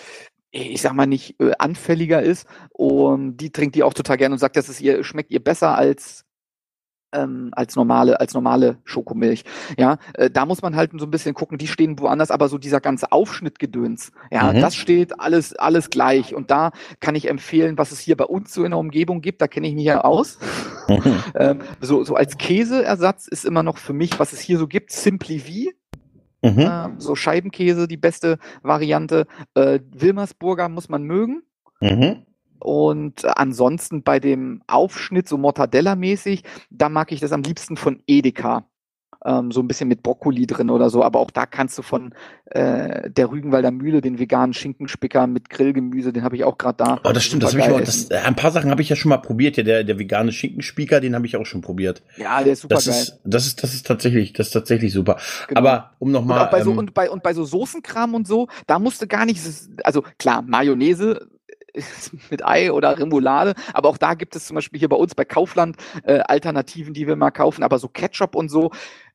[0.53, 4.39] ich sag mal nicht äh, anfälliger ist und die trinkt die auch total gerne und
[4.39, 6.27] sagt, dass es ihr schmeckt ihr besser als
[7.15, 9.45] ähm, als normale als normale Schokomilch.
[9.79, 11.59] Ja, äh, da muss man halt so ein bisschen gucken.
[11.59, 14.61] Die stehen woanders, aber so dieser ganze Aufschnittgedöns, ja, mhm.
[14.61, 18.53] das steht alles alles gleich und da kann ich empfehlen, was es hier bei uns
[18.53, 19.43] so in der Umgebung gibt.
[19.43, 20.39] Da kenne ich mich ja aus.
[20.89, 21.23] Mhm.
[21.35, 24.91] ähm, so so als Käseersatz ist immer noch für mich, was es hier so gibt,
[24.93, 25.73] Simply V
[26.43, 26.61] Mhm.
[26.61, 29.27] Äh, so Scheibenkäse, die beste Variante.
[29.55, 31.43] Äh, Wilmersburger muss man mögen.
[31.81, 32.27] Mhm.
[32.59, 38.67] Und ansonsten bei dem Aufschnitt, so Mortadella-mäßig, da mag ich das am liebsten von Edeka
[39.25, 41.03] ähm, so ein bisschen mit Brokkoli drin oder so.
[41.03, 42.15] Aber auch da kannst du von
[42.47, 47.01] äh, der Rügenwalder Mühle den veganen Schinkenspicker mit Grillgemüse, den habe ich auch gerade da.
[47.05, 47.81] Oh, das stimmt, das habe ich auch.
[47.81, 49.57] Das, ein paar Sachen habe ich ja schon mal probiert.
[49.57, 52.03] Ja, der, der vegane Schinkenspicker, den habe ich auch schon probiert.
[52.17, 52.95] Ja, der ist super das geil.
[52.95, 55.19] Ist, das ist, das ist tatsächlich, das ist tatsächlich super.
[55.49, 55.61] Genau.
[55.61, 56.45] Aber um nochmal.
[56.45, 59.25] Und, bei so, ähm, und bei und bei so Soßenkram und so, da musste gar
[59.25, 59.41] nicht,
[59.85, 61.29] also klar, Mayonnaise
[62.31, 63.55] mit Ei oder Remoulade.
[63.73, 67.07] Aber auch da gibt es zum Beispiel hier bei uns bei Kaufland äh, Alternativen, die
[67.07, 67.63] wir mal kaufen.
[67.63, 68.71] Aber so Ketchup und so,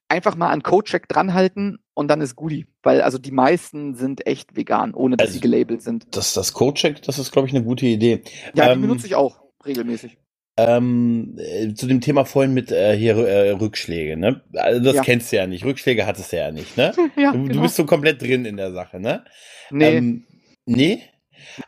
[0.09, 2.67] einfach mal an Codecheck dranhalten und dann ist Goodie.
[2.83, 6.07] Weil also die meisten sind echt vegan, ohne dass also, sie gelabelt sind.
[6.11, 8.21] Das, das Codecheck, das ist, glaube ich, eine gute Idee.
[8.55, 10.17] Ja, ähm, die benutze ich auch regelmäßig.
[10.59, 14.41] Ähm, äh, zu dem Thema vorhin mit äh, hier äh, Rückschläge, ne?
[14.53, 15.03] Also das ja.
[15.03, 15.63] kennst du ja nicht.
[15.63, 16.93] Rückschläge hattest du ja nicht, ne?
[17.15, 17.53] ja, du, genau.
[17.53, 19.23] du bist so komplett drin in der Sache, ne?
[19.69, 19.97] Nee.
[19.97, 20.25] Ähm,
[20.65, 21.03] nee?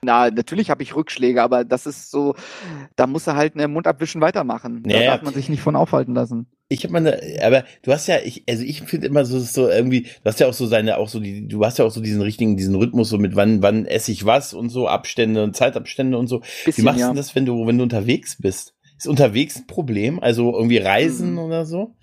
[0.01, 2.35] Na, natürlich habe ich Rückschläge, aber das ist so,
[2.95, 4.83] da muss er halt einen Mund abwischen weitermachen.
[4.83, 5.11] Da Ja.
[5.11, 6.47] darf man sich nicht von aufhalten lassen.
[6.71, 10.03] Ich habe meine, aber du hast ja, ich, also ich finde immer so, so irgendwie,
[10.03, 12.21] du hast ja auch so seine, auch so die, du hast ja auch so diesen
[12.21, 16.15] richtigen, diesen Rhythmus so mit wann, wann esse ich was und so Abstände und Zeitabstände
[16.17, 16.41] und so.
[16.41, 17.07] Wie Bisschen, machst du ja.
[17.09, 18.75] denn das, wenn du, wenn du unterwegs bist?
[18.99, 20.19] Ist unterwegs ein Problem?
[20.19, 21.39] Also irgendwie Reisen Mhm.
[21.39, 21.95] oder so?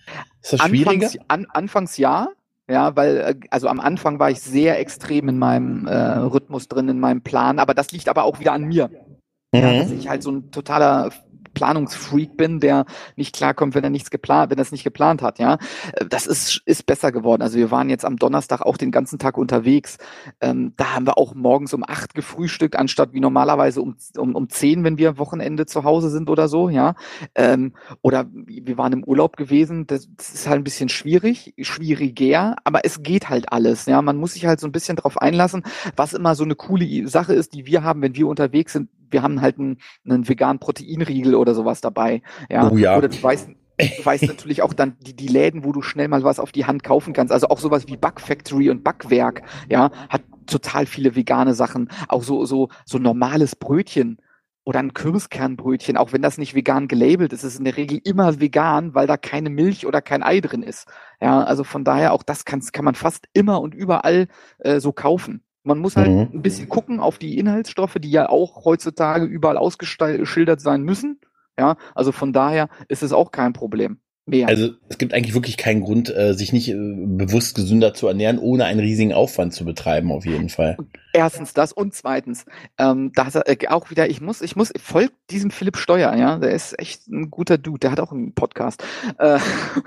[0.42, 0.90] Ist das schwieriger?
[1.06, 2.28] Anfangs, an, anfangs ja,
[2.68, 6.88] ja, weil, äh, also am Anfang war ich sehr extrem in meinem äh, Rhythmus drin,
[6.88, 8.90] in meinem Plan, aber das liegt aber auch wieder an mir.
[9.54, 9.98] Ja, dass Mhm.
[9.98, 11.10] ich halt so ein totaler
[11.56, 12.84] Planungsfreak bin, der
[13.16, 15.58] nicht klarkommt, wenn er nichts geplant, wenn er es nicht geplant hat, ja.
[15.94, 17.42] Äh, Das ist, ist besser geworden.
[17.42, 19.96] Also wir waren jetzt am Donnerstag auch den ganzen Tag unterwegs.
[20.40, 24.48] Ähm, da haben wir auch morgens um acht gefrühstückt, anstatt wie normalerweise um, um, um
[24.50, 26.94] zehn, wenn wir Wochenende zu Hause sind oder so, ja.
[27.34, 29.86] Ähm, oder wir waren im Urlaub gewesen.
[29.86, 34.02] Das, das ist halt ein bisschen schwierig, schwieriger, aber es geht halt alles, ja.
[34.02, 35.62] Man muss sich halt so ein bisschen drauf einlassen,
[35.96, 38.90] was immer so eine coole Sache ist, die wir haben, wenn wir unterwegs sind.
[39.16, 42.20] Wir haben halt einen, einen veganen Proteinriegel oder sowas dabei.
[42.50, 42.70] Ja.
[42.70, 42.98] Oh ja.
[42.98, 46.22] Oder du weißt, du weißt natürlich auch dann die, die Läden, wo du schnell mal
[46.22, 47.32] was auf die Hand kaufen kannst.
[47.32, 49.40] Also auch sowas wie Bug Factory und Backwerk,
[49.70, 51.88] ja, hat total viele vegane Sachen.
[52.08, 54.18] Auch so, so, so normales Brötchen
[54.64, 58.38] oder ein Kürbiskernbrötchen, auch wenn das nicht vegan gelabelt ist, ist in der Regel immer
[58.38, 60.88] vegan, weil da keine Milch oder kein Ei drin ist.
[61.22, 64.26] Ja, also von daher auch das kann, kann man fast immer und überall
[64.58, 65.45] äh, so kaufen.
[65.66, 66.28] Man muss halt Mhm.
[66.32, 71.20] ein bisschen gucken auf die Inhaltsstoffe, die ja auch heutzutage überall ausgeschildert sein müssen.
[71.58, 74.48] Ja, also von daher ist es auch kein Problem mehr.
[74.48, 78.38] Also es gibt eigentlich wirklich keinen Grund, äh, sich nicht äh, bewusst gesünder zu ernähren,
[78.38, 80.76] ohne einen riesigen Aufwand zu betreiben, auf jeden Fall.
[81.12, 82.44] Erstens das und zweitens,
[82.78, 86.14] ähm, da hat er äh, auch wieder, ich muss, ich muss, folgt diesem Philipp Steuer,
[86.14, 88.84] ja, der ist echt ein guter Dude, der hat auch einen Podcast.
[89.18, 89.38] Äh,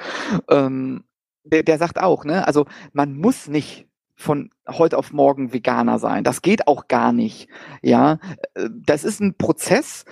[0.50, 1.04] ähm,
[1.44, 3.89] der, der sagt auch, ne, also man muss nicht
[4.20, 6.26] von heute auf morgen Veganer sein.
[6.26, 7.48] Das geht auch gar nicht.
[7.82, 8.20] Ja,
[8.54, 10.04] Äh, das ist ein Prozess.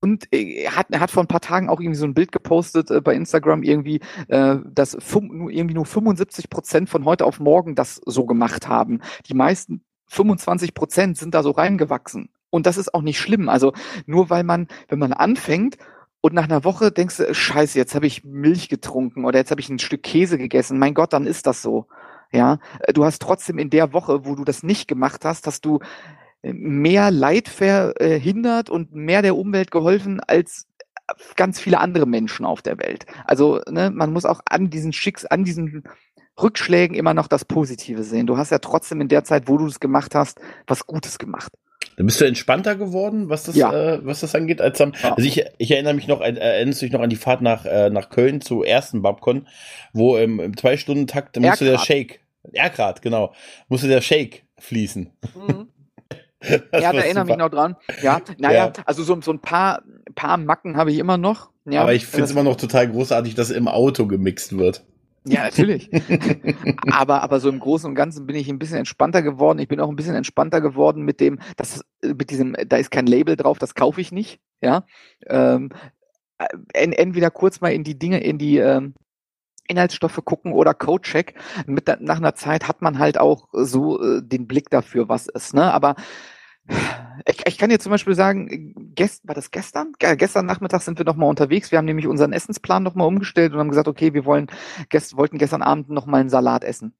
[0.00, 2.30] Und äh, er hat, er hat vor ein paar Tagen auch irgendwie so ein Bild
[2.30, 7.40] gepostet äh, bei Instagram irgendwie, äh, dass fün- irgendwie nur 75 Prozent von heute auf
[7.40, 9.00] morgen das so gemacht haben.
[9.26, 12.28] Die meisten 25 Prozent sind da so reingewachsen.
[12.50, 13.48] Und das ist auch nicht schlimm.
[13.48, 13.72] Also
[14.06, 15.78] nur weil man, wenn man anfängt
[16.20, 19.60] und nach einer Woche denkst du, scheiße, jetzt habe ich Milch getrunken oder jetzt habe
[19.62, 20.78] ich ein Stück Käse gegessen.
[20.78, 21.86] Mein Gott, dann ist das so.
[22.32, 25.64] Ja, Äh, du hast trotzdem in der Woche, wo du das nicht gemacht hast, hast
[25.64, 25.80] du
[26.42, 30.66] äh, mehr Leid verhindert und mehr der Umwelt geholfen als
[31.36, 33.06] ganz viele andere Menschen auf der Welt.
[33.24, 35.84] Also ne, man muss auch an diesen Schicks, an diesen
[36.40, 38.26] Rückschlägen immer noch das Positive sehen.
[38.26, 41.52] Du hast ja trotzdem in der Zeit, wo du es gemacht hast, was Gutes gemacht.
[41.96, 43.72] Dann bist du entspannter geworden, was das, Ja.
[43.94, 45.14] äh, was das angeht, als am, Ja.
[45.14, 47.64] also ich, ich erinnere mich noch, äh, erinnerst du dich noch an die Fahrt nach,
[47.66, 49.46] äh, nach Köln zur ersten Babcon,
[49.92, 51.78] wo im, im Zwei-Stunden-Takt musste der.
[51.78, 52.20] Shake,
[52.52, 53.32] Erkrad, genau,
[53.68, 55.10] musste der Shake fließen.
[56.40, 57.36] Das ja, da erinnere mich super.
[57.36, 57.76] noch dran.
[58.00, 58.72] Ja, naja, Ja.
[58.86, 59.82] also so, so ein paar,
[60.14, 61.50] paar Macken habe ich immer noch.
[61.68, 64.84] Ja, Aber ich finde es äh, immer noch total großartig, dass im Auto gemixt wird.
[65.24, 65.90] Ja, natürlich.
[66.90, 69.58] aber, aber so im Großen und Ganzen bin ich ein bisschen entspannter geworden.
[69.58, 72.90] Ich bin auch ein bisschen entspannter geworden mit dem, das, äh, mit diesem, da ist
[72.90, 74.40] kein Label drauf, das kaufe ich nicht.
[74.60, 74.84] Ja.
[75.26, 75.70] Ähm,
[76.38, 78.94] äh, en, entweder kurz mal in die Dinge, in die ähm,
[79.68, 81.34] Inhaltsstoffe gucken oder Codecheck.
[81.66, 85.54] Mit nach einer Zeit hat man halt auch so äh, den Blick dafür, was ist.
[85.54, 85.72] Ne?
[85.72, 85.94] Aber
[87.26, 89.92] ich, ich kann dir zum Beispiel sagen, gest, war das gestern?
[89.98, 91.70] Ge- Gestern Nachmittag sind wir noch mal unterwegs.
[91.70, 94.48] Wir haben nämlich unseren Essensplan noch mal umgestellt und haben gesagt, okay, wir wollen,
[94.88, 96.94] gest, wollten gestern Abend noch mal einen Salat essen.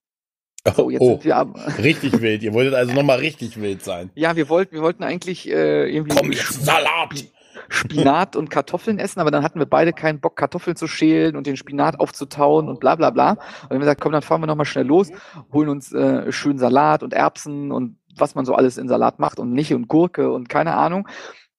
[0.76, 2.42] So, jetzt oh, sind wir aber, richtig wild.
[2.42, 4.10] Ihr wolltet also nochmal richtig wild sein.
[4.14, 7.24] ja, wir wollten, wir wollten eigentlich äh, irgendwie Komm jetzt, Salat!
[7.70, 11.46] Spinat und Kartoffeln essen, aber dann hatten wir beide keinen Bock, Kartoffeln zu schälen und
[11.46, 13.32] den Spinat aufzutauen und bla bla bla.
[13.32, 15.10] Und wir haben gesagt, komm, dann fahren wir nochmal schnell los,
[15.52, 19.38] holen uns äh, schön Salat und Erbsen und was man so alles in Salat macht
[19.38, 21.08] und nicht und Gurke und keine Ahnung.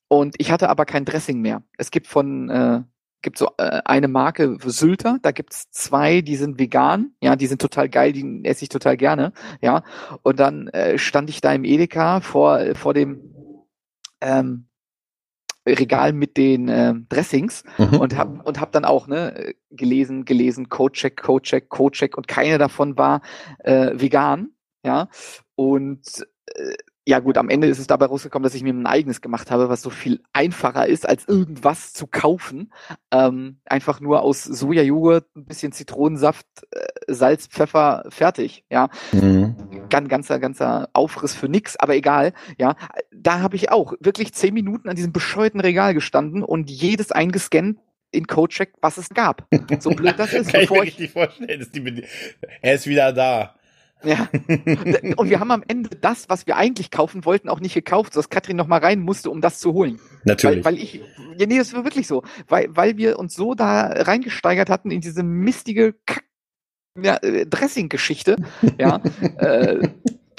[0.07, 1.63] Und ich hatte aber kein Dressing mehr.
[1.77, 2.81] Es gibt von, äh,
[3.21, 7.61] gibt so äh, eine Marke Sylter, da gibt's zwei, die sind vegan, ja, die sind
[7.61, 9.83] total geil, die esse ich total gerne, ja.
[10.23, 13.21] Und dann äh, stand ich da im Edeka vor, vor dem
[14.21, 14.69] ähm,
[15.67, 17.99] Regal mit den ähm, Dressings Mhm.
[17.99, 22.97] und hab und hab dann auch ne gelesen gelesen Codecheck Codecheck Codecheck und keine davon
[22.97, 23.21] war
[23.59, 24.51] äh, vegan
[24.83, 25.09] ja
[25.55, 26.25] und äh,
[27.05, 29.67] ja gut, am Ende ist es dabei rausgekommen, dass ich mir ein eigenes gemacht habe,
[29.67, 32.71] was so viel einfacher ist, als irgendwas zu kaufen.
[33.11, 38.63] Ähm, einfach nur aus Sojajoghurt, ein bisschen Zitronensaft, äh, Salz, Pfeffer, fertig.
[38.69, 39.55] Ja, Mhm.
[39.89, 42.33] ganz ganzer ganzer Aufriss für nix, aber egal.
[42.59, 42.75] Ja,
[43.11, 47.79] da habe ich auch wirklich zehn Minuten an diesem bescheuerten Regal gestanden und jedes eingescannt
[48.11, 49.47] in Codecheck, was es gab.
[49.79, 51.59] So blöd das ist, Kann ich mir bevor ich richtig vorstellen.
[51.59, 52.03] Dass die,
[52.61, 53.55] er ist wieder da.
[54.03, 54.29] Ja.
[55.17, 58.29] Und wir haben am Ende das, was wir eigentlich kaufen wollten, auch nicht gekauft, sodass
[58.29, 59.99] Katrin noch mal rein musste, um das zu holen.
[60.23, 60.63] Natürlich.
[60.63, 61.01] Weil, weil ich,
[61.37, 62.23] ja, nee, das war wirklich so.
[62.47, 66.23] Weil, weil wir uns so da reingesteigert hatten in diese mistige Kack
[67.01, 68.35] ja, äh, Dressing-Geschichte,
[68.77, 69.01] ja,
[69.37, 69.87] äh,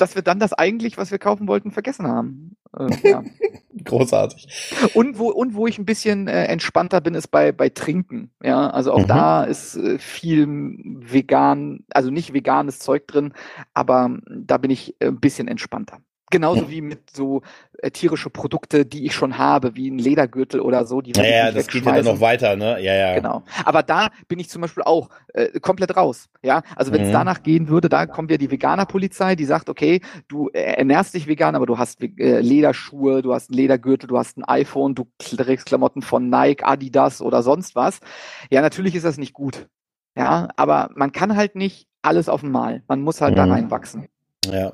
[0.01, 2.57] dass wir dann das eigentlich, was wir kaufen wollten, vergessen haben.
[2.77, 3.23] Äh, ja.
[3.85, 4.47] Großartig.
[4.95, 8.31] Und wo, und wo ich ein bisschen äh, entspannter bin, ist bei, bei Trinken.
[8.43, 9.09] Ja, also auch Mhm.
[9.09, 10.47] da ist äh, viel
[10.85, 13.33] vegan, also nicht veganes Zeug drin,
[13.75, 15.99] aber da bin ich äh, ein bisschen entspannter.
[16.31, 17.43] Genauso wie mit so
[17.79, 21.01] äh, tierische Produkte, die ich schon habe, wie ein Ledergürtel oder so.
[21.01, 22.81] Die Ja, ja, das geht ja dann noch weiter, ne?
[22.81, 23.15] Ja, ja.
[23.15, 23.43] Genau.
[23.65, 26.29] Aber da bin ich zum Beispiel auch äh, komplett raus.
[26.43, 27.13] Ja, also wenn es Mhm.
[27.15, 31.27] danach gehen würde, da kommt ja die Veganerpolizei, die sagt, okay, du äh, ernährst dich
[31.27, 35.09] vegan, aber du hast äh, Lederschuhe, du hast einen Ledergürtel, du hast ein iPhone, du
[35.19, 37.99] trägst Klamotten von Nike, Adidas oder sonst was.
[38.51, 39.67] Ja, natürlich ist das nicht gut.
[40.17, 42.83] Ja, aber man kann halt nicht alles auf einmal.
[42.89, 43.53] Man muss halt da Mhm.
[43.53, 44.07] reinwachsen.
[44.47, 44.73] Ja.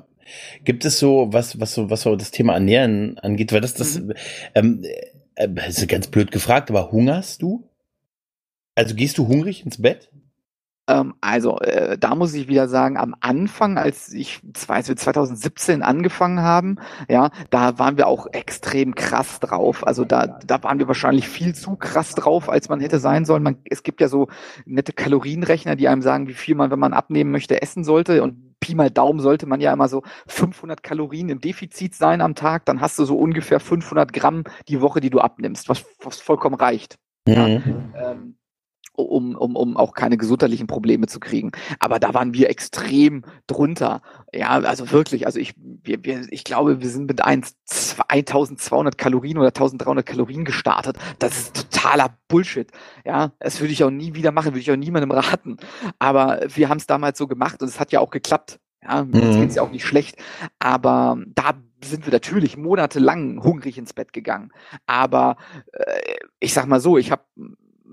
[0.63, 3.99] Gibt es so, was, was so, was so das Thema Ernähren angeht, weil das, das,
[3.99, 4.13] Mhm.
[4.55, 4.83] ähm,
[5.35, 7.69] äh, das ist ganz blöd gefragt, aber hungerst du?
[8.75, 10.11] Also gehst du hungrig ins Bett?
[10.89, 15.83] Ähm, also, äh, da muss ich wieder sagen, am Anfang, als ich, als wir 2017
[15.83, 16.77] angefangen haben,
[17.09, 19.85] ja, da waren wir auch extrem krass drauf.
[19.85, 23.43] Also da, da waren wir wahrscheinlich viel zu krass drauf, als man hätte sein sollen.
[23.43, 24.29] Man, es gibt ja so
[24.65, 28.23] nette Kalorienrechner, die einem sagen, wie viel man, wenn man abnehmen möchte, essen sollte.
[28.23, 32.35] Und Pi mal Daumen sollte man ja immer so 500 Kalorien im Defizit sein am
[32.35, 32.65] Tag.
[32.65, 36.55] Dann hast du so ungefähr 500 Gramm die Woche, die du abnimmst, was, was vollkommen
[36.55, 36.97] reicht
[37.27, 37.47] Ja.
[37.47, 37.93] Mhm.
[37.95, 38.36] ähm,
[39.03, 41.51] um, um, um auch keine gesundheitlichen Probleme zu kriegen.
[41.79, 44.01] Aber da waren wir extrem drunter.
[44.33, 47.55] Ja, also wirklich, also ich, wir, wir, ich glaube, wir sind mit 1,
[48.07, 50.97] 1200 Kalorien oder 1300 Kalorien gestartet.
[51.19, 52.69] Das ist totaler Bullshit.
[53.05, 55.57] Ja, das würde ich auch nie wieder machen, würde ich auch niemandem raten.
[55.99, 58.59] Aber wir haben es damals so gemacht und es hat ja auch geklappt.
[58.83, 59.11] Ja, Mhm.
[59.41, 60.17] geht's ja auch nicht schlecht.
[60.59, 61.51] Aber da
[61.83, 64.51] sind wir natürlich monatelang hungrig ins Bett gegangen.
[64.87, 65.37] Aber
[65.73, 67.23] äh, ich sag mal so, ich habe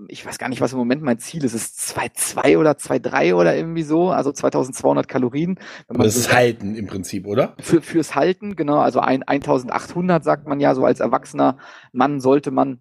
[0.08, 1.54] ich weiß gar nicht, was im Moment mein Ziel ist.
[1.54, 5.58] Es ist 2,2 oder 2,3 oder irgendwie so, also 2200 Kalorien.
[5.88, 7.54] Wenn man Das so ist Halten im Prinzip, oder?
[7.60, 11.56] für, fürs Halten, genau, also ein, 1800 sagt man ja, so als erwachsener
[11.92, 12.80] Mann sollte man,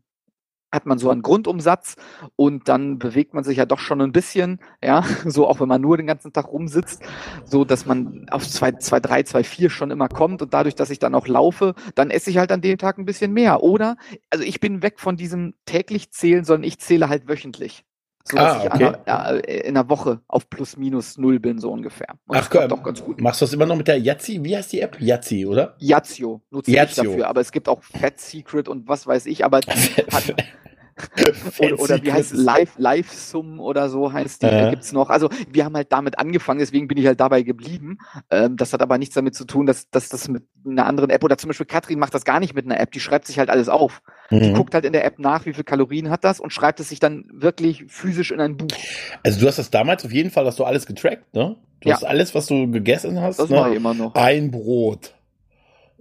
[0.74, 1.96] hat man so einen Grundumsatz
[2.36, 5.82] und dann bewegt man sich ja doch schon ein bisschen, ja, so auch wenn man
[5.82, 7.02] nur den ganzen Tag rumsitzt,
[7.46, 10.90] so dass man auf 2, 2, 3, 2, 4 schon immer kommt und dadurch, dass
[10.90, 13.62] ich dann auch laufe, dann esse ich halt an dem Tag ein bisschen mehr.
[13.64, 13.96] Oder,
[14.32, 17.86] also ich bin weg von diesem täglich zählen, sondern ich zähle halt wöchentlich.
[18.26, 18.86] So dass Ah, ich okay.
[18.86, 22.08] an einer, äh, in der Woche auf plus minus null bin, so ungefähr.
[22.26, 22.70] Und Ach, das komm.
[22.70, 23.20] doch ganz gut.
[23.20, 24.40] Machst du das immer noch mit der Yazzi?
[24.44, 24.96] Wie heißt die App?
[25.02, 25.76] Yazzi, oder?
[25.78, 27.04] Yazio nutze ich Yazio.
[27.04, 30.34] dafür, aber es gibt auch Fat Secret und was weiß ich, aber die hat,
[31.60, 34.68] oder, oder wie heißt Live Live Sum oder so heißt die, Ja.
[34.68, 34.70] äh.
[34.70, 35.10] gibt's noch.
[35.10, 37.98] Also wir haben halt damit angefangen, deswegen bin ich halt dabei geblieben.
[38.30, 41.24] Ähm, das hat aber nichts damit zu tun, dass, dass das mit einer anderen App
[41.24, 43.50] oder zum Beispiel Katrin macht das gar nicht mit einer App, die schreibt sich halt
[43.50, 44.02] alles auf.
[44.32, 44.54] Die Mhm.
[44.54, 47.00] guckt halt in der App nach, wie viel Kalorien hat das und schreibt es sich
[47.00, 48.70] dann wirklich physisch in ein Buch.
[49.24, 51.56] Also du hast das damals auf jeden Fall, hast du alles getrackt, ne?
[51.82, 51.96] Du Ja.
[51.96, 53.76] hast alles, was du gegessen hast, Das mache ich ne?
[53.78, 54.16] immer noch.
[54.16, 55.14] Ein Brot.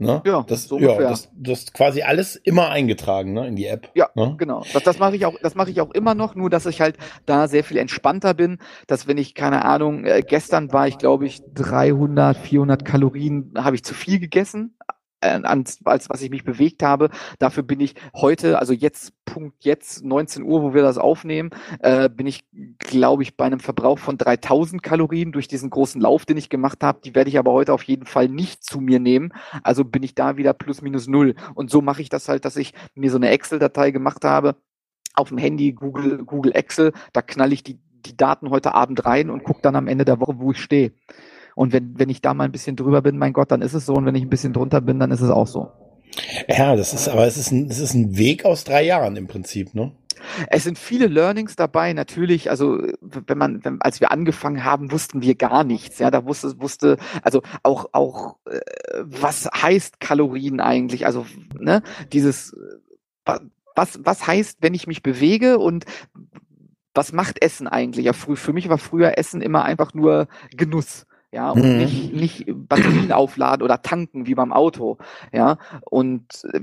[0.02, 0.22] Ne?
[0.26, 3.46] Ja, das, so ja das, du hast quasi alles immer eingetragen, ne?
[3.46, 3.90] In die App.
[3.94, 4.34] Ja, Ne?
[4.38, 4.62] genau.
[4.72, 6.96] Das, das mache ich auch, das mache ich auch immer noch, nur dass ich halt
[7.26, 11.26] da sehr viel entspannter bin, dass wenn ich, keine Ahnung, äh, gestern war ich, glaube
[11.26, 14.74] ich, 300, 400 Kalorien habe ich zu viel gegessen,
[15.22, 17.10] als, als was ich mich bewegt habe.
[17.38, 21.50] Dafür bin ich heute, also jetzt, Punkt jetzt, 19 Uhr, wo wir das aufnehmen,
[21.80, 22.44] äh, bin ich,
[22.78, 26.82] glaube ich, bei einem Verbrauch von 3000 Kalorien durch diesen großen Lauf, den ich gemacht
[26.82, 27.00] habe.
[27.04, 29.32] Die werde ich aber heute auf jeden Fall nicht zu mir nehmen.
[29.62, 31.34] Also bin ich da wieder plus minus null.
[31.54, 34.56] Und so mache ich das halt, dass ich mir so eine Excel-Datei gemacht habe
[35.14, 39.30] auf dem Handy, Google, Google Excel, da knall ich die, die Daten heute Abend rein
[39.30, 40.92] und gucke dann am Ende der Woche, wo ich stehe.
[41.54, 43.86] Und wenn, wenn ich da mal ein bisschen drüber bin, mein Gott, dann ist es
[43.86, 43.94] so.
[43.94, 45.70] Und wenn ich ein bisschen drunter bin, dann ist es auch so.
[46.48, 49.26] Ja, das ist, aber es ist ein, es ist ein Weg aus drei Jahren im
[49.26, 49.92] Prinzip, ne?
[50.48, 52.50] Es sind viele Learnings dabei, natürlich.
[52.50, 55.98] Also, wenn man, wenn, als wir angefangen haben, wussten wir gar nichts.
[55.98, 58.60] Ja, da wusste, wusste, also auch, auch, äh,
[59.00, 61.06] was heißt Kalorien eigentlich?
[61.06, 61.26] Also,
[61.58, 61.82] ne,
[62.12, 62.54] dieses,
[63.74, 65.86] was, was heißt, wenn ich mich bewege und
[66.94, 68.06] was macht Essen eigentlich?
[68.06, 71.06] Ja, früh, für mich war früher Essen immer einfach nur Genuss.
[71.32, 71.76] Ja, und Mhm.
[71.78, 74.98] nicht, nicht Batterien aufladen oder tanken wie beim Auto.
[75.32, 75.58] Ja,
[75.90, 76.60] und äh,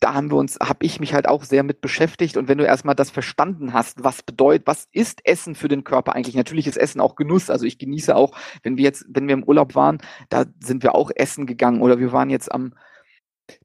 [0.00, 2.36] da haben wir uns, habe ich mich halt auch sehr mit beschäftigt.
[2.38, 6.14] Und wenn du erstmal das verstanden hast, was bedeutet, was ist Essen für den Körper
[6.14, 6.34] eigentlich?
[6.34, 7.50] Natürlich ist Essen auch Genuss.
[7.50, 9.98] Also ich genieße auch, wenn wir jetzt, wenn wir im Urlaub waren,
[10.30, 11.82] da sind wir auch essen gegangen.
[11.82, 12.74] Oder wir waren jetzt am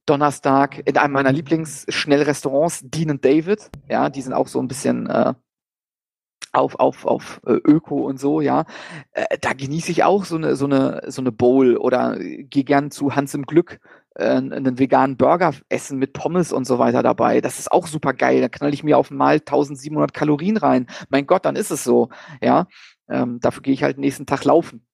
[0.05, 3.69] Donnerstag in einem meiner Lieblingsschnellrestaurants, Dean and David.
[3.89, 5.33] Ja, die sind auch so ein bisschen äh,
[6.55, 8.65] auf, auf, auf äh, Öko und so, ja,
[9.11, 12.91] äh, da genieße ich auch so eine, so eine, so eine Bowl oder gehe gern
[12.91, 13.79] zu Hans im Glück
[14.15, 17.41] äh, einen veganen Burger essen mit Pommes und so weiter dabei.
[17.41, 18.41] Das ist auch super geil.
[18.41, 20.87] Da knall ich mir auf mal 1700 Kalorien rein.
[21.09, 22.09] Mein Gott, dann ist es so,
[22.41, 22.67] ja.
[23.07, 24.85] Ähm, dafür gehe ich halt nächsten Tag laufen.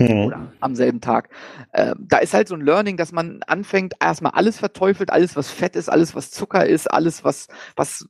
[0.00, 0.26] Mhm.
[0.26, 1.30] Oder am selben Tag.
[1.72, 5.50] Ähm, da ist halt so ein Learning, dass man anfängt, erstmal alles verteufelt, alles, was
[5.50, 8.06] Fett ist, alles, was Zucker ist, alles, was, was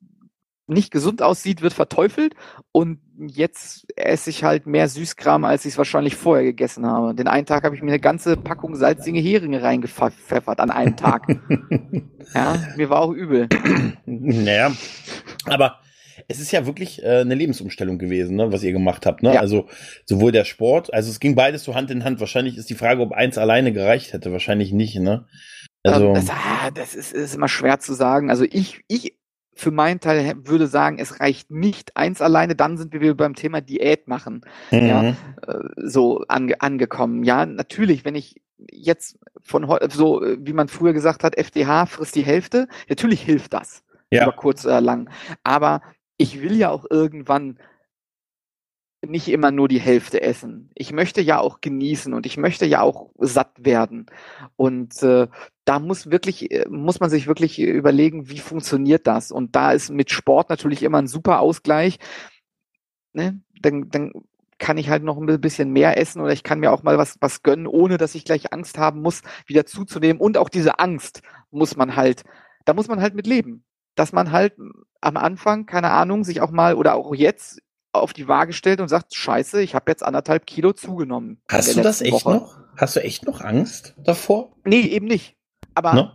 [0.67, 2.35] nicht gesund aussieht, wird verteufelt
[2.73, 7.15] und jetzt esse ich halt mehr Süßkram, als ich es wahrscheinlich vorher gegessen habe.
[7.15, 11.27] Den einen Tag habe ich mir eine ganze Packung salzige Heringe reingepfeffert an einem Tag.
[12.35, 13.49] ja, mir war auch übel.
[14.05, 14.73] Naja,
[15.47, 15.81] aber
[16.29, 19.23] es ist ja wirklich äh, eine Lebensumstellung gewesen, ne, was ihr gemacht habt.
[19.23, 19.35] Ne?
[19.35, 19.41] Ja.
[19.41, 19.69] Also
[20.05, 22.21] sowohl der Sport, also es ging beides so Hand in Hand.
[22.21, 24.33] Wahrscheinlich ist die Frage, ob eins alleine gereicht hätte.
[24.33, 24.99] Wahrscheinlich nicht.
[24.99, 25.27] Ne?
[25.85, 28.31] Also das, ah, das ist, ist immer schwer zu sagen.
[28.31, 29.16] Also ich, ich
[29.57, 33.35] für meinen Teil würde sagen, es reicht nicht eins alleine, dann sind wir wieder beim
[33.35, 34.43] Thema Diät machen.
[34.71, 34.87] Mhm.
[34.87, 35.15] Ja, äh,
[35.77, 37.25] so ange angekommen.
[37.25, 42.25] Ja, natürlich, wenn ich jetzt von so, wie man früher gesagt hat, FDH frisst die
[42.25, 43.83] Hälfte, natürlich hilft das.
[44.11, 44.25] Ja.
[44.25, 45.09] Über kurz oder lang.
[45.43, 45.81] Aber
[46.19, 47.59] ich will ja auch irgendwann
[49.11, 50.71] nicht immer nur die Hälfte essen.
[50.75, 54.07] Ich möchte ja auch genießen und ich möchte ja auch satt werden.
[54.57, 55.29] Und äh,
[55.65, 59.33] da muss wirklich, äh, muss man sich wirklich überlegen, wie funktioniert das?
[59.33, 61.99] Und da ist mit Sport natürlich immer ein super Ausgleich.
[63.13, 63.41] Ne?
[63.61, 64.13] Dann, dann
[64.59, 67.19] kann ich halt noch ein bisschen mehr essen oder ich kann mir auch mal was,
[67.21, 70.21] was gönnen, ohne dass ich gleich Angst haben muss, wieder zuzunehmen.
[70.21, 72.25] Und auch diese Angst muss man halt,
[72.65, 73.65] da muss man halt mit leben.
[73.95, 74.55] Dass man halt
[75.01, 77.61] am Anfang, keine Ahnung, sich auch mal oder auch jetzt
[78.03, 81.41] auf die Waage stellt und sagt, scheiße, ich habe jetzt anderthalb Kilo zugenommen.
[81.49, 82.31] Hast du das echt Woche.
[82.31, 82.59] noch?
[82.77, 84.53] Hast du echt noch Angst davor?
[84.65, 85.35] Nee, eben nicht.
[85.75, 86.11] Aber, no?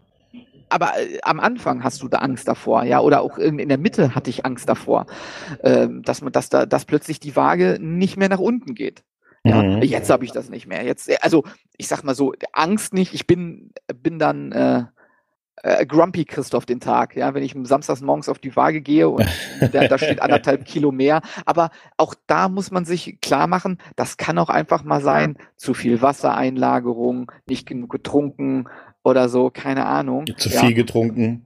[0.70, 3.78] aber äh, am Anfang hast du da Angst davor, ja, oder auch in, in der
[3.78, 5.06] Mitte hatte ich Angst davor,
[5.60, 9.04] äh, dass man, dass da, dass plötzlich die Waage nicht mehr nach unten geht.
[9.44, 9.82] Ja, mhm.
[9.82, 10.84] jetzt habe ich das nicht mehr.
[10.84, 11.44] Jetzt, also
[11.78, 13.14] ich sag mal so, Angst nicht.
[13.14, 14.84] Ich bin, bin dann äh,
[15.64, 19.26] äh, grumpy Christoph den Tag, ja, wenn ich samstags morgens auf die Waage gehe und
[19.72, 21.22] da, da steht anderthalb Kilo mehr.
[21.46, 25.74] Aber auch da muss man sich klar machen, das kann auch einfach mal sein, zu
[25.74, 28.68] viel Wassereinlagerung, nicht genug getrunken
[29.04, 30.26] oder so, keine Ahnung.
[30.38, 30.76] Zu viel ja.
[30.76, 31.46] getrunken.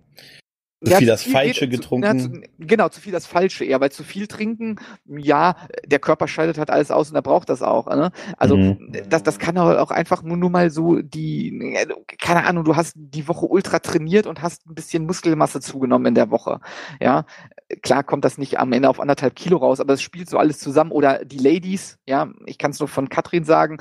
[0.86, 2.20] Zu ja, viel das Falsche getrunken.
[2.20, 5.56] Zu, ja, genau, zu viel das Falsche eher, weil zu viel trinken, ja,
[5.86, 7.88] der Körper schaltet halt alles aus und er braucht das auch.
[7.88, 8.12] Ne?
[8.38, 8.92] Also mhm.
[9.10, 11.76] das, das kann auch einfach nur, nur mal so die,
[12.20, 16.16] keine Ahnung, du hast die Woche ultra trainiert und hast ein bisschen Muskelmasse zugenommen in
[16.16, 16.60] der Woche.
[17.02, 17.26] Ja,
[17.82, 20.60] klar kommt das nicht am Ende auf anderthalb Kilo raus, aber es spielt so alles
[20.60, 20.92] zusammen.
[20.92, 23.78] Oder die Ladies, ja, ich kann es nur von Katrin sagen,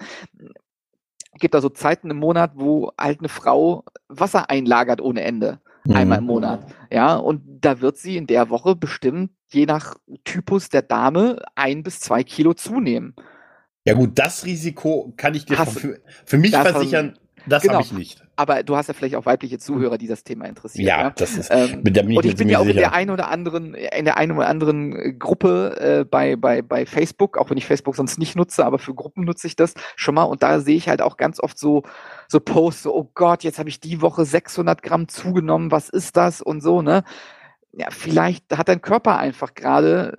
[1.38, 5.95] gibt da so Zeiten im Monat, wo halt eine Frau Wasser einlagert ohne Ende mhm.
[5.95, 6.66] einmal im Monat.
[6.91, 11.82] Ja, und da wird sie in der Woche bestimmt, je nach Typus der Dame, ein
[11.82, 13.14] bis zwei Kilo zunehmen.
[13.87, 17.74] Ja gut, das Risiko kann ich dir für, für mich versichern, das genau.
[17.74, 18.22] habe ich nicht.
[18.36, 20.86] Aber du hast ja vielleicht auch weibliche Zuhörer, die das Thema interessieren.
[20.86, 21.11] Ja, ja?
[21.11, 21.51] das ist.
[21.53, 22.74] Ähm, mit der und ich bin ja auch sicher.
[22.74, 26.62] in der einen oder anderen, in der einen oder anderen äh, Gruppe äh, bei bei
[26.62, 29.74] bei Facebook, auch wenn ich Facebook sonst nicht nutze, aber für Gruppen nutze ich das
[29.97, 30.24] schon mal.
[30.24, 31.82] Und da sehe ich halt auch ganz oft so
[32.28, 35.70] so Posts, so, oh Gott, jetzt habe ich die Woche 600 Gramm zugenommen.
[35.70, 37.05] Was ist das und so ne?
[37.72, 40.16] Ja, vielleicht hat dein Körper einfach gerade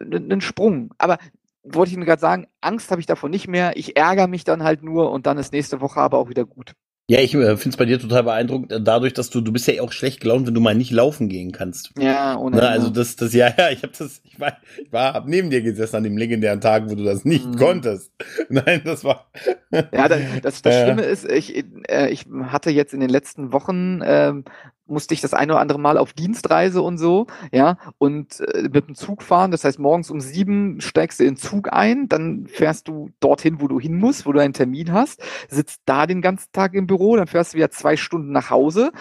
[0.00, 0.92] einen Sprung.
[0.98, 1.18] Aber
[1.62, 3.76] wollte ich nur gerade sagen, Angst habe ich davon nicht mehr.
[3.76, 6.74] Ich ärgere mich dann halt nur und dann ist nächste Woche aber auch wieder gut.
[7.10, 9.66] Ja, ich äh, finde es bei dir total beeindruckend, äh, dadurch, dass du, du bist
[9.66, 11.90] ja auch schlecht gelaunt, wenn du mal nicht laufen gehen kannst.
[11.98, 12.58] Ja, ohne.
[12.58, 15.50] Na, also das, das, ja, ja, ich habe das, ich war, ich war, hab neben
[15.50, 17.56] dir gesessen an dem legendären Tag, wo du das nicht mhm.
[17.56, 18.12] konntest.
[18.48, 19.28] Nein, das war.
[19.72, 24.02] Ja, das, das, das Schlimme ist, ich, äh, ich hatte jetzt in den letzten Wochen
[24.04, 24.44] ähm,
[24.90, 28.88] musste ich das eine oder andere Mal auf Dienstreise und so, ja, und äh, mit
[28.88, 29.50] dem Zug fahren.
[29.50, 33.60] Das heißt, morgens um sieben steigst du in den Zug ein, dann fährst du dorthin,
[33.60, 36.86] wo du hin musst, wo du einen Termin hast, sitzt da den ganzen Tag im
[36.86, 38.92] Büro, dann fährst du wieder zwei Stunden nach Hause.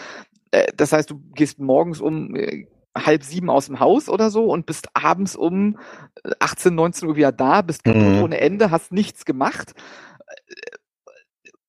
[0.52, 2.68] Äh, das heißt, du gehst morgens um äh,
[2.98, 5.78] halb sieben aus dem Haus oder so und bist abends um
[6.40, 8.24] 18, äh, 19 Uhr wieder da, bist kaputt mhm.
[8.24, 9.74] ohne Ende, hast nichts gemacht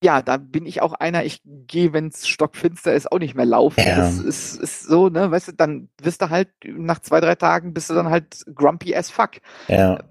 [0.02, 3.44] ja, da bin ich auch einer, ich gehe, wenn es stockfinster ist, auch nicht mehr
[3.44, 3.84] laufen.
[3.86, 3.96] Ja.
[3.96, 7.74] Das ist, ist so, ne, weißt du, dann wirst du halt nach zwei, drei Tagen
[7.74, 9.32] bist du dann halt grumpy as fuck.
[9.68, 10.02] Ja.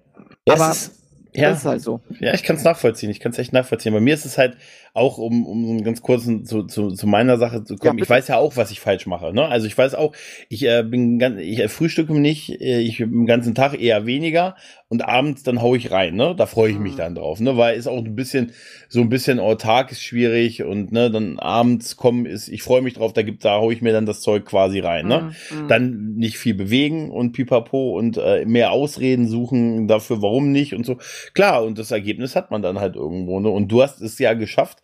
[0.48, 1.00] Aber ist,
[1.34, 2.02] ja, das ist halt so.
[2.20, 3.10] Ja, ich kann es nachvollziehen.
[3.10, 3.94] Ich kann es echt nachvollziehen.
[3.94, 4.58] Bei mir ist es halt
[4.94, 8.28] auch um, um ganz kurz zu, zu, zu meiner Sache zu kommen, ja, ich weiß
[8.28, 9.34] ja auch, was ich falsch mache.
[9.34, 9.46] Ne?
[9.46, 10.14] Also ich weiß auch,
[10.50, 14.56] ich äh, bin ganz, ich äh, frühstücke nicht, äh, ich den ganzen Tag eher weniger
[14.90, 16.34] und abends dann hau ich rein, ne?
[16.36, 16.98] Da freue ich mich mhm.
[16.98, 17.56] dann drauf, ne?
[17.58, 18.54] Weil ist auch ein bisschen,
[18.88, 22.96] so ein bisschen autark ist schwierig und ne, dann abends kommen ist, ich freue mich
[22.96, 25.32] drauf, da gibt, da hau ich mir dann das Zeug quasi rein, ne?
[25.52, 25.62] Mhm.
[25.62, 25.68] mhm.
[25.68, 30.88] Dann nicht viel bewegen und pipapo und äh, mehr Ausreden suchen dafür, warum nicht und
[30.88, 30.98] so.
[31.36, 33.50] Klar, und das Ergebnis hat man dann halt irgendwo, ne?
[33.50, 34.79] Und du hast es ja geschafft,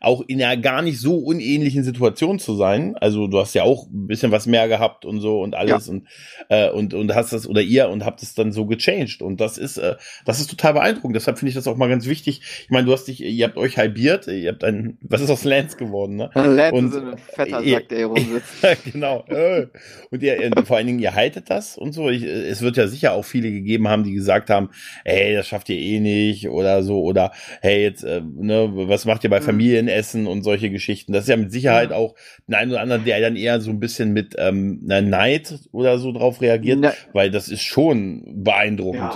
[0.00, 2.94] auch in einer gar nicht so unähnlichen Situation zu sein.
[2.96, 5.92] Also du hast ja auch ein bisschen was mehr gehabt und so und alles ja.
[5.92, 6.06] und,
[6.48, 9.22] äh, und, und hast das oder ihr und habt es dann so gechanged.
[9.22, 11.16] Und das ist, äh, das ist total beeindruckend.
[11.16, 12.42] Deshalb finde ich das auch mal ganz wichtig.
[12.64, 15.44] Ich meine, du hast dich, ihr habt euch halbiert, ihr habt ein, was ist aus
[15.44, 16.30] Lance geworden, ne?
[16.34, 18.66] Lance und, ist ein fetter Sack, der hier rumsitzt.
[18.92, 19.24] genau.
[19.28, 19.66] Äh.
[20.10, 22.08] und ihr, vor allen Dingen, ihr haltet das und so.
[22.08, 24.70] Ich, es wird ja sicher auch viele gegeben haben, die gesagt haben,
[25.04, 27.32] ey, das schafft ihr eh nicht oder so oder
[27.62, 29.44] hey, jetzt, äh, ne, was macht ihr bei mhm.
[29.44, 29.87] Familien?
[29.88, 31.12] Essen und solche Geschichten.
[31.12, 32.14] Das ist ja mit Sicherheit auch
[32.46, 35.98] ein ein oder andere, der dann eher so ein bisschen mit ähm, einer Neid oder
[35.98, 36.94] so drauf reagiert, ne.
[37.12, 39.12] weil das ist schon beeindruckend.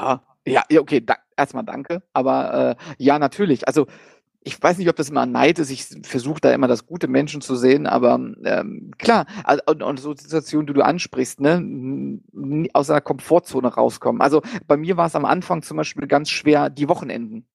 [0.47, 2.03] Ja, ja, okay, da, erstmal danke.
[2.13, 3.67] Aber äh, ja, natürlich.
[3.67, 3.87] Also
[4.45, 5.71] ich weiß nicht, ob das immer Neid ist.
[5.71, 8.15] Ich versuche da immer das gute Menschen zu sehen, aber
[8.45, 12.21] ähm, klar, also, und, und so Situationen, die du ansprichst, ne,
[12.73, 14.21] aus einer Komfortzone rauskommen.
[14.21, 17.47] Also bei mir war es am Anfang zum Beispiel ganz schwer, die Wochenenden.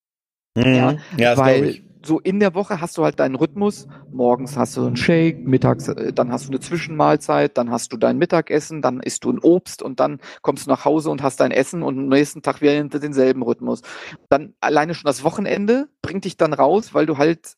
[0.56, 0.74] Mhm.
[0.74, 3.86] Ja, ja das weil ich so in der Woche hast du halt deinen Rhythmus.
[4.12, 7.98] Morgens hast du einen Shake, mittags, äh, dann hast du eine Zwischenmahlzeit, dann hast du
[7.98, 11.40] dein Mittagessen, dann isst du ein Obst und dann kommst du nach Hause und hast
[11.40, 13.82] dein Essen und am nächsten Tag wieder denselben Rhythmus.
[14.30, 17.58] Dann alleine schon das Wochenende bringt dich dann raus, weil du halt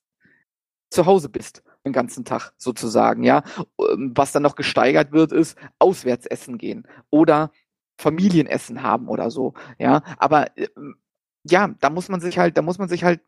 [0.89, 3.43] zu Hause bist den ganzen Tag sozusagen, ja.
[3.79, 7.51] Ähm, was dann noch gesteigert wird, ist auswärts essen gehen oder
[7.97, 10.01] Familienessen haben oder so, ja.
[10.17, 10.95] Aber ähm,
[11.43, 13.21] ja, da muss man sich halt, da muss man sich halt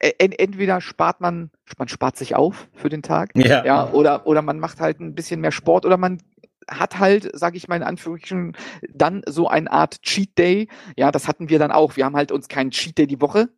[0.00, 3.64] entweder spart man, man spart sich auf für den Tag, ja.
[3.64, 6.18] ja, oder, oder man macht halt ein bisschen mehr Sport oder man
[6.68, 8.56] hat halt, sage ich mal in Anführungsstrichen,
[8.92, 10.68] dann so eine Art Cheat Day.
[10.96, 11.96] Ja, das hatten wir dann auch.
[11.96, 13.48] Wir haben halt uns keinen Cheat Day die Woche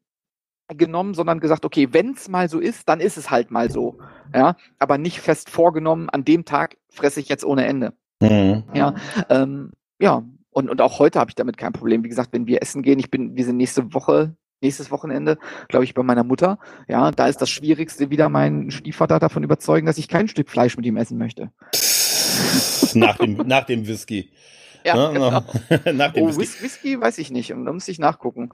[0.68, 3.98] genommen, sondern gesagt, okay, wenn es mal so ist, dann ist es halt mal so.
[4.34, 7.92] Ja, aber nicht fest vorgenommen, an dem Tag fresse ich jetzt ohne Ende.
[8.22, 8.64] Mhm.
[8.74, 8.94] Ja,
[9.28, 10.22] ähm, ja.
[10.52, 12.02] Und, und auch heute habe ich damit kein Problem.
[12.02, 15.38] Wie gesagt, wenn wir essen gehen, ich bin, wir sind nächste Woche nächstes Wochenende,
[15.68, 16.58] glaube ich, bei meiner Mutter.
[16.88, 20.76] Ja, da ist das Schwierigste, wieder meinen Stiefvater davon überzeugen, dass ich kein Stück Fleisch
[20.76, 21.50] mit ihm essen möchte.
[22.94, 24.30] nach, dem, nach dem Whisky.
[24.84, 25.12] Ja, ne?
[25.12, 25.30] genau.
[25.92, 26.64] Nach dem oh, Whisky.
[26.64, 27.50] Whisky weiß ich nicht.
[27.50, 28.50] Da muss ich nachgucken.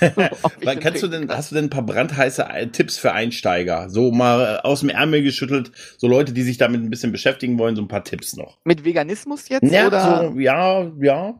[0.62, 3.90] Weil, kannst du denn, hast du denn ein paar brandheiße äh, Tipps für Einsteiger?
[3.90, 7.58] So mal äh, aus dem Ärmel geschüttelt, so Leute, die sich damit ein bisschen beschäftigen
[7.58, 8.58] wollen, so ein paar Tipps noch.
[8.64, 9.70] Mit Veganismus jetzt?
[9.70, 10.30] Ja, oder?
[10.30, 11.34] So, ja, ja.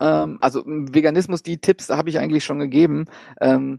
[0.00, 3.06] Ähm, also Veganismus, die Tipps habe ich eigentlich schon gegeben.
[3.40, 3.78] Ähm,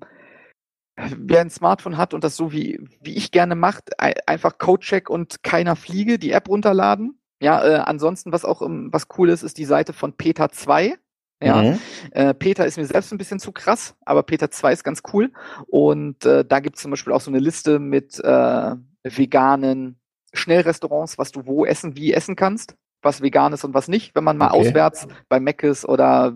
[1.17, 5.43] wer ein Smartphone hat und das so wie, wie ich gerne macht, einfach Codecheck und
[5.43, 7.19] keiner Fliege, die App runterladen.
[7.41, 10.97] Ja, äh, ansonsten, was auch was cool ist, ist die Seite von Peter 2.
[11.41, 11.79] Ja, mhm.
[12.11, 15.31] äh, Peter ist mir selbst ein bisschen zu krass, aber Peter 2 ist ganz cool.
[15.67, 20.01] Und äh, da gibt es zum Beispiel auch so eine Liste mit äh, veganen
[20.33, 24.23] Schnellrestaurants, was du wo essen, wie essen kannst was vegan ist und was nicht, wenn
[24.23, 24.59] man mal okay.
[24.59, 26.33] auswärts bei Meckes oder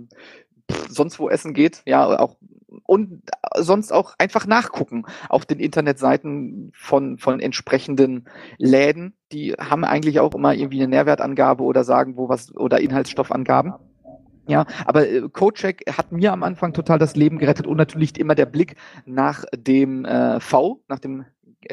[0.90, 2.38] sonst wo essen geht, ja, auch
[2.86, 3.22] und
[3.56, 8.26] sonst auch einfach nachgucken auf den Internetseiten von, von entsprechenden
[8.58, 9.14] Läden.
[9.32, 13.74] Die haben eigentlich auch immer irgendwie eine Nährwertangabe oder sagen, wo was oder Inhaltsstoffangaben.
[14.48, 18.36] Ja, aber äh, Codecheck hat mir am Anfang total das Leben gerettet und natürlich immer
[18.36, 21.26] der Blick nach dem äh, V, nach dem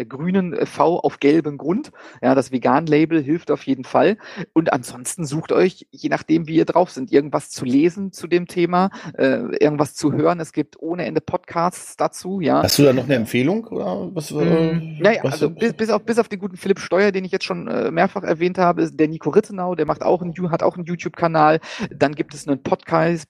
[0.08, 1.90] grünen äh, V auf gelbem Grund.
[2.22, 4.18] Ja, das Vegan-Label hilft auf jeden Fall.
[4.52, 8.46] Und ansonsten sucht euch, je nachdem, wie ihr drauf sind, irgendwas zu lesen zu dem
[8.46, 10.40] Thema, äh, irgendwas zu hören.
[10.40, 12.40] Es gibt ohne Ende Podcasts dazu.
[12.40, 12.62] Ja.
[12.62, 13.66] Hast du da noch eine Empfehlung?
[13.66, 17.12] Oder was, mm, naja, was also bis, bis, auf, bis auf den guten Philipp Steuer,
[17.12, 20.22] den ich jetzt schon äh, mehrfach erwähnt habe, ist der Nico Rittenau, der macht auch
[20.22, 21.60] einen, hat auch einen YouTube-Kanal.
[21.94, 23.28] Dann gibt es einen Podcast,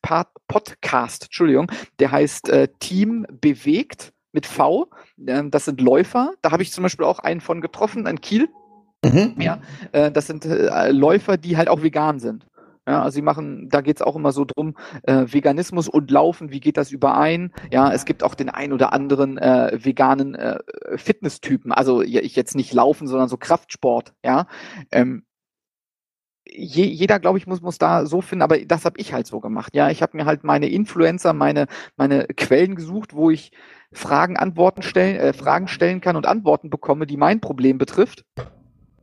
[0.49, 4.89] Podcast, Entschuldigung, der heißt äh, Team bewegt mit V.
[5.27, 6.33] Ähm, das sind Läufer.
[6.43, 8.49] Da habe ich zum Beispiel auch einen von getroffen, ein Kiel.
[9.05, 9.35] Mhm.
[9.39, 9.61] Ja,
[9.93, 12.47] äh, das sind äh, Läufer, die halt auch vegan sind.
[12.87, 14.75] Ja, also sie machen, da geht es auch immer so drum,
[15.05, 17.53] äh, Veganismus und Laufen, wie geht das überein?
[17.71, 20.59] Ja, es gibt auch den ein oder anderen äh, veganen äh,
[20.97, 24.47] Fitnesstypen, also ich jetzt nicht laufen, sondern so Kraftsport, ja.
[24.91, 25.25] Ähm,
[26.53, 29.41] je, jeder, glaube ich, muss, muss da so finden, aber das habe ich halt so
[29.41, 29.75] gemacht.
[29.75, 33.53] Ja, ich habe mir halt meine Influencer, meine, meine Quellen gesucht, wo ich
[33.93, 38.25] Fragen, Antworten stellen, äh, Fragen stellen kann und Antworten bekomme, die mein Problem betrifft.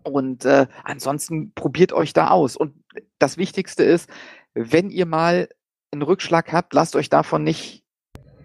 [0.03, 2.55] Und äh, ansonsten probiert euch da aus.
[2.55, 2.73] Und
[3.19, 4.09] das Wichtigste ist,
[4.53, 5.49] wenn ihr mal
[5.91, 7.83] einen Rückschlag habt, lasst euch davon nicht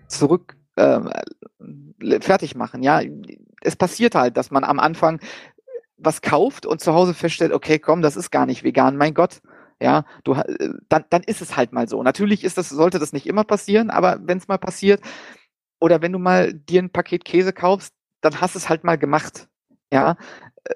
[0.09, 1.00] zurück, äh,
[2.20, 2.82] fertig machen.
[2.82, 3.00] Ja,
[3.61, 5.20] es passiert halt, dass man am Anfang
[6.05, 9.40] was kauft und zu Hause feststellt, okay, komm, das ist gar nicht vegan, mein Gott.
[9.80, 12.03] Ja, du, äh, dann, dann ist es halt mal so.
[12.03, 15.03] Natürlich ist das, sollte das nicht immer passieren, aber wenn es mal passiert,
[15.80, 19.48] oder wenn du mal dir ein Paket Käse kaufst, dann hast es halt mal gemacht.
[19.92, 20.16] Ja,
[20.64, 20.74] äh,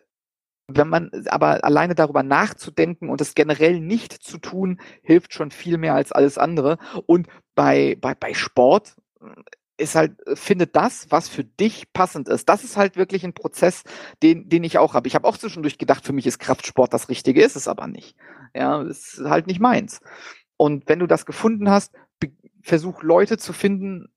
[0.68, 5.78] wenn man aber alleine darüber nachzudenken und es generell nicht zu tun, hilft schon viel
[5.78, 6.78] mehr als alles andere.
[7.06, 8.96] Und bei, bei, bei Sport
[9.78, 12.48] ist halt, findet das, was für dich passend ist.
[12.48, 13.82] Das ist halt wirklich ein Prozess,
[14.22, 15.08] den, den ich auch habe.
[15.08, 18.16] Ich habe auch zwischendurch gedacht, für mich ist Kraftsport das Richtige, ist es aber nicht.
[18.54, 20.00] Ja, ist halt nicht meins.
[20.56, 21.92] Und wenn du das gefunden hast,
[22.62, 24.08] versuch Leute zu finden,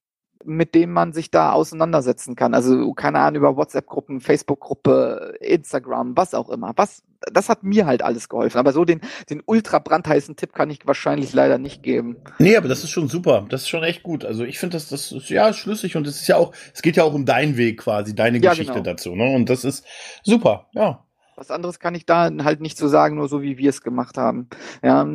[0.49, 2.53] mit dem man sich da auseinandersetzen kann.
[2.53, 6.73] Also keine Ahnung über WhatsApp-Gruppen, Facebook-Gruppe, Instagram, was auch immer.
[6.75, 8.57] Was, das hat mir halt alles geholfen.
[8.57, 12.17] Aber so den, den ultra brandheißen Tipp kann ich wahrscheinlich leider nicht geben.
[12.39, 13.45] Nee, aber das ist schon super.
[13.49, 14.25] Das ist schon echt gut.
[14.25, 16.95] Also ich finde, das, das ist ja schlüssig und es ist ja auch, es geht
[16.95, 18.85] ja auch um deinen Weg quasi, deine ja, Geschichte genau.
[18.85, 19.15] dazu.
[19.15, 19.35] Ne?
[19.35, 19.85] Und das ist
[20.23, 21.05] super, ja.
[21.35, 24.17] Was anderes kann ich da halt nicht so sagen, nur so wie wir es gemacht
[24.17, 24.49] haben.
[24.83, 25.07] Ja,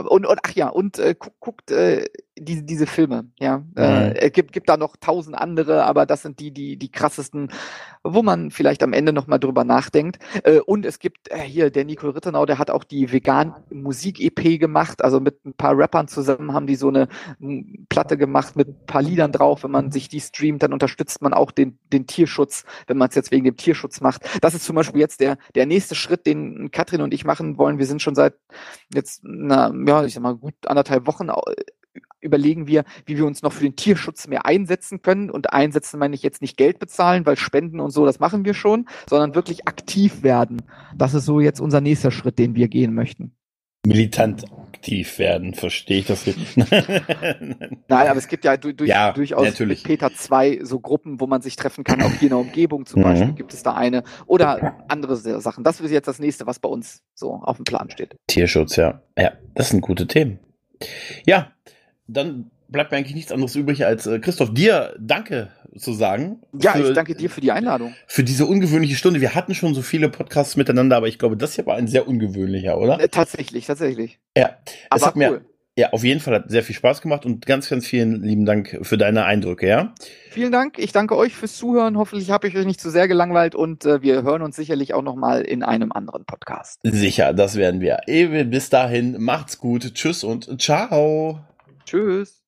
[0.00, 2.06] und, und ach ja, und äh, guckt äh,
[2.36, 3.58] diese, diese Filme, ja.
[3.58, 3.72] Mhm.
[3.76, 7.50] Äh, gibt, gibt da noch tausend andere, aber das sind die, die, die krassesten,
[8.02, 10.18] wo man vielleicht am Ende nochmal drüber nachdenkt.
[10.42, 14.58] Äh, und es gibt äh, hier, der Nico Rittenau, der hat auch die vegan Musik-EP
[14.58, 17.08] gemacht, also mit ein paar Rappern zusammen haben die so eine
[17.88, 19.62] Platte gemacht mit ein paar Liedern drauf.
[19.62, 23.14] Wenn man sich die streamt, dann unterstützt man auch den, den Tierschutz, wenn man es
[23.14, 24.22] jetzt wegen dem Tierschutz macht.
[24.40, 27.78] Das ist zum Beispiel jetzt der, der nächste Schritt, den Katrin und ich machen wollen.
[27.78, 28.34] Wir sind schon seit
[28.92, 31.30] jetzt, na, ja, ich sag mal, gut anderthalb Wochen
[32.20, 35.30] überlegen wir, wie wir uns noch für den Tierschutz mehr einsetzen können.
[35.30, 38.54] Und einsetzen meine ich jetzt nicht Geld bezahlen, weil Spenden und so, das machen wir
[38.54, 40.62] schon, sondern wirklich aktiv werden.
[40.96, 43.32] Das ist so jetzt unser nächster Schritt, den wir gehen möchten.
[43.86, 44.44] Militant
[44.84, 46.56] aktiv werden, verstehe ich das jetzt?
[46.56, 49.80] Nein, aber es gibt ja, du, du, ja durchaus natürlich.
[49.80, 52.86] mit Peter 2 so Gruppen, wo man sich treffen kann, auch hier in der Umgebung
[52.86, 53.04] zum mhm.
[53.04, 55.64] Beispiel gibt es da eine oder andere Sachen.
[55.64, 58.16] Das ist jetzt das nächste, was bei uns so auf dem Plan steht.
[58.26, 59.02] Tierschutz, ja.
[59.18, 60.38] Ja, das sind gute Themen.
[61.26, 61.52] Ja,
[62.06, 66.40] dann bleibt mir eigentlich nichts anderes übrig, als äh, Christoph, dir Danke zu sagen.
[66.52, 67.94] Ja, für, ich danke dir für die Einladung.
[68.06, 69.20] Für diese ungewöhnliche Stunde.
[69.20, 72.06] Wir hatten schon so viele Podcasts miteinander, aber ich glaube, das hier war ein sehr
[72.06, 73.00] ungewöhnlicher, oder?
[73.00, 74.18] Äh, tatsächlich, tatsächlich.
[74.36, 74.56] Ja,
[74.88, 75.18] aber es hat cool.
[75.18, 75.40] mir
[75.76, 78.78] ja, auf jeden Fall hat sehr viel Spaß gemacht und ganz, ganz vielen lieben Dank
[78.82, 79.92] für deine Eindrücke, ja?
[80.30, 80.78] Vielen Dank.
[80.78, 81.98] Ich danke euch fürs Zuhören.
[81.98, 85.02] Hoffentlich habe ich euch nicht zu sehr gelangweilt und äh, wir hören uns sicherlich auch
[85.02, 86.78] nochmal in einem anderen Podcast.
[86.84, 87.98] Sicher, das werden wir.
[88.44, 89.94] Bis dahin, macht's gut.
[89.94, 91.40] Tschüss und ciao.
[91.84, 92.44] Tschüss.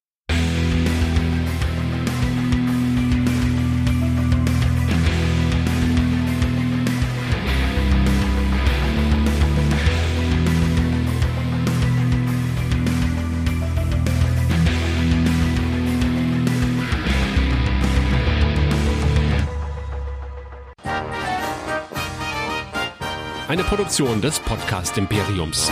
[23.49, 25.71] Eine Produktion des Podcast Imperiums.